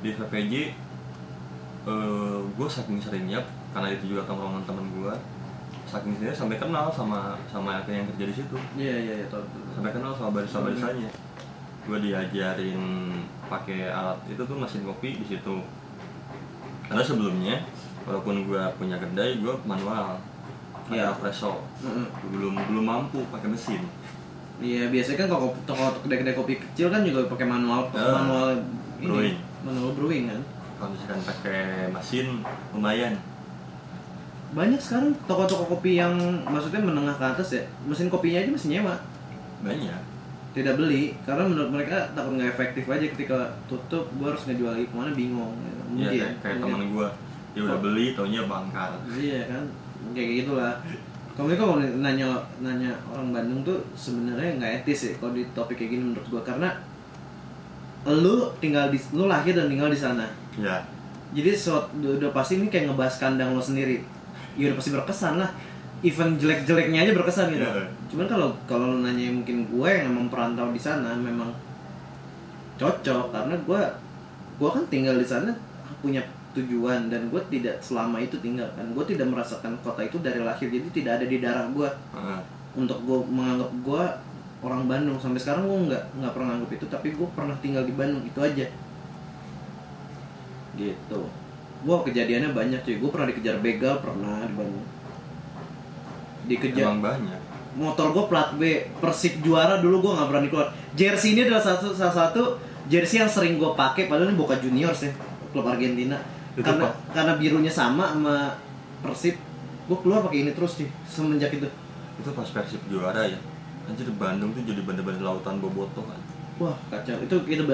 di 0.02 0.10
VPJ 0.12 0.54
eh 1.84 2.40
gue 2.48 2.68
saking 2.68 3.00
seringnya 3.00 3.44
karena 3.76 3.92
itu 3.92 4.16
juga 4.16 4.24
tongkrongan 4.24 4.64
temen 4.64 4.88
gue 4.94 5.14
saking 5.84 6.16
seringnya 6.16 6.36
sampai 6.36 6.58
kenal 6.58 6.88
sama 6.90 7.36
sama 7.46 7.84
yang 7.86 8.08
kerja 8.14 8.26
di 8.26 8.36
situ. 8.36 8.58
Iya 8.76 8.96
iya 9.00 9.14
iya 9.24 9.28
tahu. 9.28 9.44
sampai 9.74 9.92
kenal 9.92 10.16
sama 10.16 10.30
barista 10.32 10.62
barisanya 10.62 11.10
gue 11.84 11.98
diajarin 12.00 12.82
pakai 13.52 13.92
alat 13.92 14.16
itu 14.32 14.40
tuh 14.40 14.56
mesin 14.56 14.84
kopi 14.84 15.20
di 15.20 15.26
situ. 15.28 15.60
Karena 16.88 17.04
sebelumnya 17.04 17.56
walaupun 18.04 18.48
gue 18.48 18.62
punya 18.76 18.98
kedai 18.98 19.40
gue 19.40 19.54
manual. 19.64 20.20
Pakai 20.84 21.00
Iya. 21.00 21.16
espresso 21.16 21.64
Mm-mm. 21.80 22.08
belum 22.28 22.60
belum 22.60 22.84
mampu 22.84 23.24
pakai 23.32 23.48
mesin 23.48 23.88
Iya 24.58 24.88
biasanya 24.88 25.18
kan 25.18 25.28
kalau 25.30 25.48
toko 25.64 25.84
kedai-kedai 26.00 26.34
kopi 26.34 26.54
kecil 26.58 26.88
kan 26.88 27.02
juga 27.02 27.26
pakai 27.26 27.46
manual 27.46 27.90
Ah, 27.92 28.14
manual 28.16 28.50
ini 28.98 29.06
brewing. 29.06 29.38
manual 29.62 29.92
brewing 29.94 30.26
kan. 30.28 30.42
kalau 30.74 30.90
misalkan 30.92 31.22
pakai 31.24 31.62
mesin 31.90 32.28
lumayan. 32.70 33.14
Banyak 34.54 34.78
sekarang 34.78 35.16
toko-toko 35.24 35.66
kopi 35.70 35.96
yang 35.96 36.14
maksudnya 36.44 36.80
menengah 36.80 37.16
ke 37.16 37.26
atas 37.26 37.50
ya 37.52 37.64
mesin 37.84 38.08
kopinya 38.08 38.38
aja 38.38 38.52
masih 38.52 38.70
nyewa. 38.72 38.96
Banyak. 39.62 40.02
Tidak 40.54 40.76
beli 40.76 41.18
karena 41.24 41.44
menurut 41.44 41.72
mereka 41.72 42.14
takut 42.14 42.36
nggak 42.36 42.52
efektif 42.52 42.86
aja 42.86 43.06
ketika 43.08 43.38
tutup 43.66 44.06
gue 44.12 44.28
harus 44.28 44.44
ngejual 44.44 44.72
lagi. 44.72 44.86
Ke 44.86 44.94
mana 44.94 45.12
bingung 45.12 45.56
gitu. 45.58 45.72
ya 45.72 45.84
mungkin. 45.84 46.08
kayak, 46.12 46.32
kayak 46.40 46.58
temen 46.60 46.84
gue 46.90 47.08
dia 47.54 47.62
udah 47.64 47.80
beli 47.80 48.06
taunya 48.12 48.42
bangkar 48.44 48.92
iya 49.14 49.46
kan 49.46 49.64
kayak 50.12 50.30
gitulah 50.42 50.74
kamu 51.34 51.58
kalau 51.58 51.82
nanya 51.82 52.30
nanya 52.62 52.94
orang 53.10 53.34
Bandung 53.34 53.66
tuh 53.66 53.82
sebenarnya 53.98 54.62
nggak 54.62 54.74
etis 54.86 55.10
ya 55.10 55.14
kalau 55.18 55.34
di 55.34 55.42
topik 55.58 55.82
kayak 55.82 55.98
gini 55.98 56.04
menurut 56.14 56.28
gua. 56.30 56.42
Karena 56.46 56.70
lu 58.06 58.52
tinggal 58.62 58.94
di 58.94 59.00
lu 59.18 59.26
lahir 59.26 59.58
dan 59.58 59.66
tinggal 59.66 59.90
di 59.90 59.98
sana. 59.98 60.30
Ya. 60.60 60.78
Jadi 61.34 61.58
so, 61.58 61.82
udah, 61.98 62.22
udah 62.22 62.30
pasti 62.30 62.62
ini 62.62 62.70
kayak 62.70 62.94
ngebahas 62.94 63.18
kandang 63.18 63.58
lo 63.58 63.62
sendiri. 63.64 64.06
Ya 64.54 64.70
udah 64.70 64.78
pasti 64.78 64.94
berkesan 64.94 65.42
lah. 65.42 65.50
Event 66.04 66.36
jelek-jeleknya 66.36 67.08
aja 67.08 67.12
berkesan 67.16 67.48
gitu. 67.56 67.64
Iya. 67.64 67.88
cuman 68.12 68.28
kalau 68.30 68.50
kalau 68.70 68.86
lu 68.94 68.98
nanya 69.02 69.34
mungkin 69.34 69.66
gue 69.66 69.90
yang 69.90 70.14
emang 70.14 70.30
perantau 70.30 70.70
di 70.70 70.78
sana 70.78 71.18
memang 71.18 71.50
cocok 72.78 73.34
karena 73.34 73.56
gue 73.58 73.82
gue 74.60 74.70
kan 74.70 74.84
tinggal 74.92 75.16
di 75.18 75.26
sana 75.26 75.50
punya 76.04 76.22
tujuan 76.54 77.10
dan 77.10 77.34
gue 77.34 77.42
tidak 77.50 77.82
selama 77.82 78.22
itu 78.22 78.38
tinggal 78.38 78.70
kan 78.78 78.86
gue 78.94 79.06
tidak 79.10 79.28
merasakan 79.30 79.74
kota 79.82 80.06
itu 80.06 80.22
dari 80.22 80.40
lahir. 80.40 80.70
Jadi 80.70 80.88
tidak 80.94 81.22
ada 81.22 81.26
di 81.26 81.38
darah 81.42 81.66
gue 81.74 81.90
Heeh. 81.90 82.42
untuk 82.78 83.02
gue 83.04 83.20
menganggap 83.26 83.72
gue 83.82 84.04
orang 84.62 84.84
Bandung. 84.86 85.18
Sampai 85.18 85.42
sekarang 85.42 85.66
gue 85.66 85.80
nggak 85.90 86.04
nggak 86.22 86.34
pernah 86.34 86.52
anggap 86.58 86.72
itu. 86.78 86.86
Tapi 86.88 87.08
gue 87.18 87.28
pernah 87.34 87.56
tinggal 87.60 87.84
di 87.84 87.94
Bandung. 87.94 88.24
Itu 88.24 88.40
aja. 88.46 88.66
Gitu. 90.78 91.22
Gue 91.84 91.98
kejadiannya 92.06 92.50
banyak 92.54 92.80
cuy. 92.86 92.96
Gue 93.02 93.10
pernah 93.10 93.28
dikejar 93.34 93.58
begal. 93.60 93.96
Pernah 94.00 94.46
di 94.46 94.56
Bandung. 94.56 94.88
Dikejar. 96.46 96.86
Emang 96.86 97.02
banyak. 97.02 97.40
Motor 97.74 98.08
gue 98.14 98.26
plat 98.30 98.50
B. 98.54 98.62
Persib 99.02 99.42
juara 99.42 99.82
dulu 99.82 100.06
gue 100.06 100.12
nggak 100.14 100.30
berani 100.30 100.48
keluar 100.54 100.70
jersey 100.94 101.34
ini 101.34 101.50
adalah 101.50 101.66
satu 101.66 101.90
salah 101.98 102.14
satu 102.14 102.62
jersey 102.86 103.18
yang 103.18 103.32
sering 103.32 103.58
gue 103.58 103.72
pakai. 103.74 104.06
Padahal 104.06 104.30
ini 104.30 104.38
Boca 104.38 104.54
Juniors 104.62 105.02
ya. 105.02 105.12
Klub 105.50 105.66
Argentina 105.70 106.18
Karena 106.62 106.94
karena 107.10 107.34
birunya 107.42 107.72
sama 107.74 108.14
sama 108.14 108.54
Persib 109.02 109.36
gue 109.84 109.98
keluar 110.00 110.24
pakai 110.24 110.48
ini 110.48 110.52
terus 110.54 110.80
sih 110.80 110.88
semenjak 111.10 111.50
itu. 111.56 111.68
Itu 112.22 112.30
pas 112.38 112.48
Persib 112.48 112.82
juara 112.88 113.26
ya. 113.26 113.40
Anjir 113.84 114.08
Bandung 114.16 114.56
tuh 114.56 114.64
jadi 114.64 114.80
bener-bener 114.86 115.20
lautan 115.20 115.60
bobotoh 115.60 116.06
kan. 116.06 116.20
Wah 116.62 116.78
kacau. 116.94 117.18
Itu 117.20 117.36
kita 117.44 117.66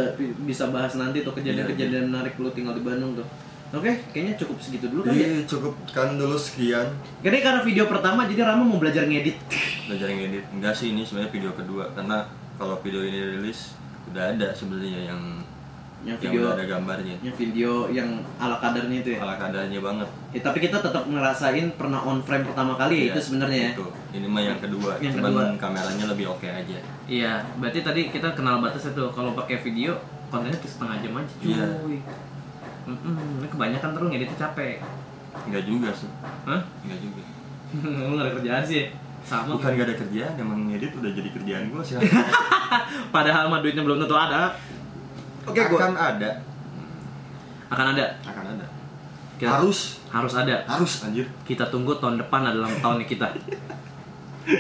bisa 0.47 0.71
bahas 0.71 0.95
nanti 0.95 1.21
tuh 1.21 1.35
kejadian-kejadian 1.35 2.09
menarik 2.09 2.39
lu 2.39 2.49
tinggal 2.55 2.73
di 2.73 2.81
Bandung 2.81 3.19
tuh. 3.19 3.27
Oke 3.69 4.01
kayaknya 4.09 4.33
cukup 4.41 4.57
segitu 4.57 4.89
dulu 4.89 5.05
kan 5.05 5.13
ya. 5.13 5.29
Iya, 5.29 5.45
cukup. 5.45 5.77
Kan 5.93 6.17
dulu 6.17 6.33
sekian. 6.39 6.89
Jadi 7.21 7.37
karena 7.45 7.61
video 7.61 7.85
pertama 7.85 8.25
jadi 8.25 8.41
Rama 8.47 8.65
mau 8.65 8.81
belajar 8.81 9.05
ngedit. 9.05 9.37
Belajar 9.91 10.09
ngedit. 10.09 10.45
Enggak 10.49 10.73
sih 10.73 10.89
ini 10.89 11.05
sebenarnya 11.05 11.29
video 11.29 11.51
kedua. 11.53 11.93
Karena 11.93 12.25
kalau 12.57 12.81
video 12.81 13.05
ini 13.05 13.37
rilis 13.37 13.77
udah 14.09 14.33
ada 14.33 14.49
sebenarnya 14.57 15.13
yang 15.13 15.21
yang 16.01 16.15
yang 16.15 16.19
video 16.21 16.39
udah 16.41 16.53
ada 16.53 16.65
gambarnya 16.65 17.15
yang 17.19 17.35
video 17.35 17.71
yang 17.89 18.09
ala 18.38 18.55
kadarnya 18.57 18.97
itu 18.97 19.09
ya. 19.12 19.19
ala 19.19 19.35
kadarnya 19.35 19.79
banget 19.79 20.07
Ya, 20.29 20.39
tapi 20.39 20.57
kita 20.62 20.77
tetap 20.79 21.03
ngerasain 21.03 21.73
pernah 21.73 21.99
on 21.99 22.21
frame 22.21 22.45
pertama 22.45 22.73
kali 22.73 22.95
ya 22.95 23.01
Iya, 23.01 23.12
itu 23.12 23.19
sebenarnya 23.21 23.59
ya. 23.59 23.71
itu. 23.73 23.85
ini 24.13 24.25
mah 24.25 24.39
yang 24.41 24.57
kedua 24.57 24.91
Yang 24.97 25.13
cuman 25.15 25.27
kedua. 25.27 25.43
kameranya 25.59 26.05
lebih 26.07 26.25
oke 26.29 26.45
aja 26.45 26.77
Iya, 27.03 27.33
berarti 27.55 27.79
tadi 27.81 28.01
kita 28.07 28.31
kenal 28.31 28.59
batasnya 28.59 28.93
tuh 28.93 29.09
kalau 29.09 29.33
pakai 29.33 29.59
video 29.59 29.97
kontennya 30.29 30.55
tuh 30.55 30.69
setengah 30.69 30.95
jam 30.99 31.13
aja 31.15 31.33
cuy. 31.35 31.49
Iya. 31.49 31.65
Mm-mm, 32.85 33.15
ini 33.38 33.47
kebanyakan 33.47 33.89
terus 33.91 34.07
ngeditnya 34.07 34.38
capek. 34.39 34.75
enggak 35.41 35.63
juga 35.63 35.89
sih 35.91 36.09
Hah? 36.45 36.62
enggak 36.79 36.99
juga 36.99 37.21
Lu 38.01 38.13
gak 38.13 38.23
ada 38.23 38.33
kerjaan 38.33 38.63
sih? 38.63 38.83
Sama. 39.19 39.51
bukan 39.51 39.71
gak 39.73 39.85
ada 39.85 39.95
kerjaan 39.97 40.33
emang 40.38 40.59
ngedit 40.65 40.95
udah 40.95 41.12
jadi 41.12 41.29
kerjaan 41.29 41.63
gue 41.67 41.81
sih 41.83 41.99
Padahal 43.15 43.45
mah 43.47 43.59
duitnya 43.59 43.81
belum 43.81 43.99
tentu 43.99 44.15
ada. 44.15 44.55
Oke, 45.49 45.62
gua 45.65 45.79
akan 45.79 45.93
ada. 45.95 46.29
Akan 47.67 47.85
ada. 47.93 48.05
akan 48.23 48.45
ada. 48.47 48.65
Kita- 49.35 49.51
harus. 49.55 49.99
Harus 50.09 50.33
ada. 50.33 50.55
harus 50.65 50.91
anjir. 51.01 51.25
Kita 51.43 51.67
tunggu 51.67 51.93
tahun 51.95 52.17
depan 52.17 52.41
adalah 52.43 52.69
tahunnya 52.75 53.05
kita. 53.05 53.27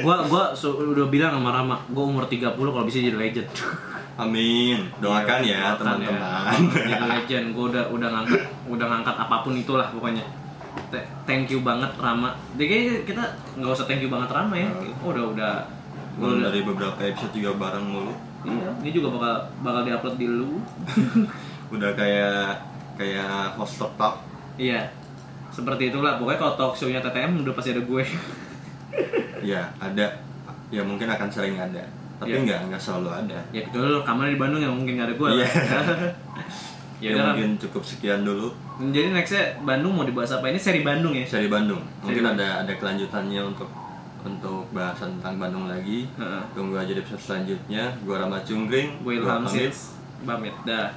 gua 0.01 0.21
gua 0.23 0.53
su- 0.53 0.75
udah 0.75 1.07
bilang 1.07 1.33
sama 1.33 1.49
Rama, 1.51 1.75
gua 1.89 2.03
umur 2.05 2.25
30 2.25 2.53
kalau 2.53 2.85
bisa 2.85 2.99
jadi 2.99 3.17
legend. 3.17 3.49
amin. 4.15 4.83
Doakan 4.99 5.41
ya 5.41 5.73
Doakan 5.73 6.03
teman-teman. 6.03 6.59
Jadi 6.75 7.03
legend 7.07 7.45
gue 7.49 7.65
udah 7.71 7.83
udah 7.87 8.09
ngangkat 8.11 8.41
udah 8.67 8.85
ngangkat 8.85 9.15
apa 9.17 9.35
pun 9.41 9.55
itulah 9.55 9.87
pokoknya. 9.89 10.21
Th- 10.91 11.07
thank 11.23 11.47
you 11.47 11.63
banget 11.63 11.87
Rama. 11.95 12.35
Jadi 12.53 12.65
kayaknya 12.67 12.95
kita 13.07 13.23
nggak 13.55 13.71
usah 13.71 13.87
thank 13.87 14.03
you 14.03 14.11
banget 14.11 14.29
Rama 14.29 14.53
ya. 14.53 14.67
Oh, 14.99 15.09
udah 15.09 15.23
udah. 15.33 15.53
Gua 16.19 16.35
udah. 16.35 16.51
dari 16.51 16.61
beberapa 16.61 16.99
episode 16.99 17.31
juga 17.31 17.55
bareng 17.57 17.85
mulu 17.85 18.13
iya. 18.43 18.69
Ini 18.79 18.89
juga 18.91 19.07
bakal 19.15 19.33
bakal 19.61 19.81
diupload 19.83 20.15
di 20.15 20.27
lu. 20.27 20.59
Udah 21.75 21.91
kayak 21.93 22.59
kayak 22.95 23.55
host 23.55 23.79
tetap 23.79 24.23
iya. 24.55 24.91
Seperti 25.49 25.89
itulah. 25.89 26.15
Pokoknya 26.15 26.39
kalau 26.39 26.53
talk 26.55 26.73
show 26.75 26.87
nya 26.87 26.99
TTM 26.99 27.41
udah 27.41 27.53
pasti 27.53 27.71
ada 27.73 27.81
gue. 27.81 28.03
Ya 29.39 29.71
ada. 29.79 30.19
Ya 30.67 30.83
mungkin 30.83 31.07
akan 31.07 31.31
sering 31.31 31.55
ada. 31.55 31.79
Tapi 32.19 32.35
Iya. 32.35 32.43
nggak 32.43 32.59
nggak 32.67 32.81
selalu 32.81 33.09
ada. 33.23 33.39
Ya 33.55 33.63
kecuali 33.63 33.87
lu 33.87 33.97
rekamannya 34.03 34.35
di 34.35 34.39
Bandung 34.39 34.61
yang 34.61 34.75
mungkin 34.75 34.99
nggak 34.99 35.07
ada 35.07 35.15
gue 35.15 35.29
Iya. 35.39 35.47
ya 37.03 37.09
ya, 37.15 37.23
mungkin 37.31 37.55
cukup 37.55 37.79
sekian 37.79 38.27
dulu. 38.27 38.51
Jadi 38.91 39.15
nextnya 39.15 39.55
Bandung 39.63 39.95
mau 39.95 40.03
dibahas 40.03 40.35
apa? 40.35 40.51
Ini 40.51 40.59
seri 40.59 40.83
Bandung 40.83 41.15
ya? 41.15 41.23
Dari 41.23 41.47
Bandung. 41.47 41.79
Mungkin 42.03 42.23
Bandung. 42.27 42.43
ada 42.43 42.67
ada 42.67 42.73
kelanjutannya 42.75 43.41
untuk 43.47 43.71
untuk 44.25 44.67
bahasan 44.75 45.19
tentang 45.19 45.39
Bandung 45.39 45.65
lagi. 45.69 46.09
Tunggu 46.55 46.75
aja 46.79 46.91
di 46.91 46.99
episode 46.99 47.23
selanjutnya. 47.23 47.95
Gua 48.03 48.23
Rama 48.23 48.39
Cungkring. 48.43 49.03
Gue 49.03 49.19
Ilham. 49.19 49.47
Sits 49.47 49.95
pamit. 50.27 50.51
Dah 50.67 50.91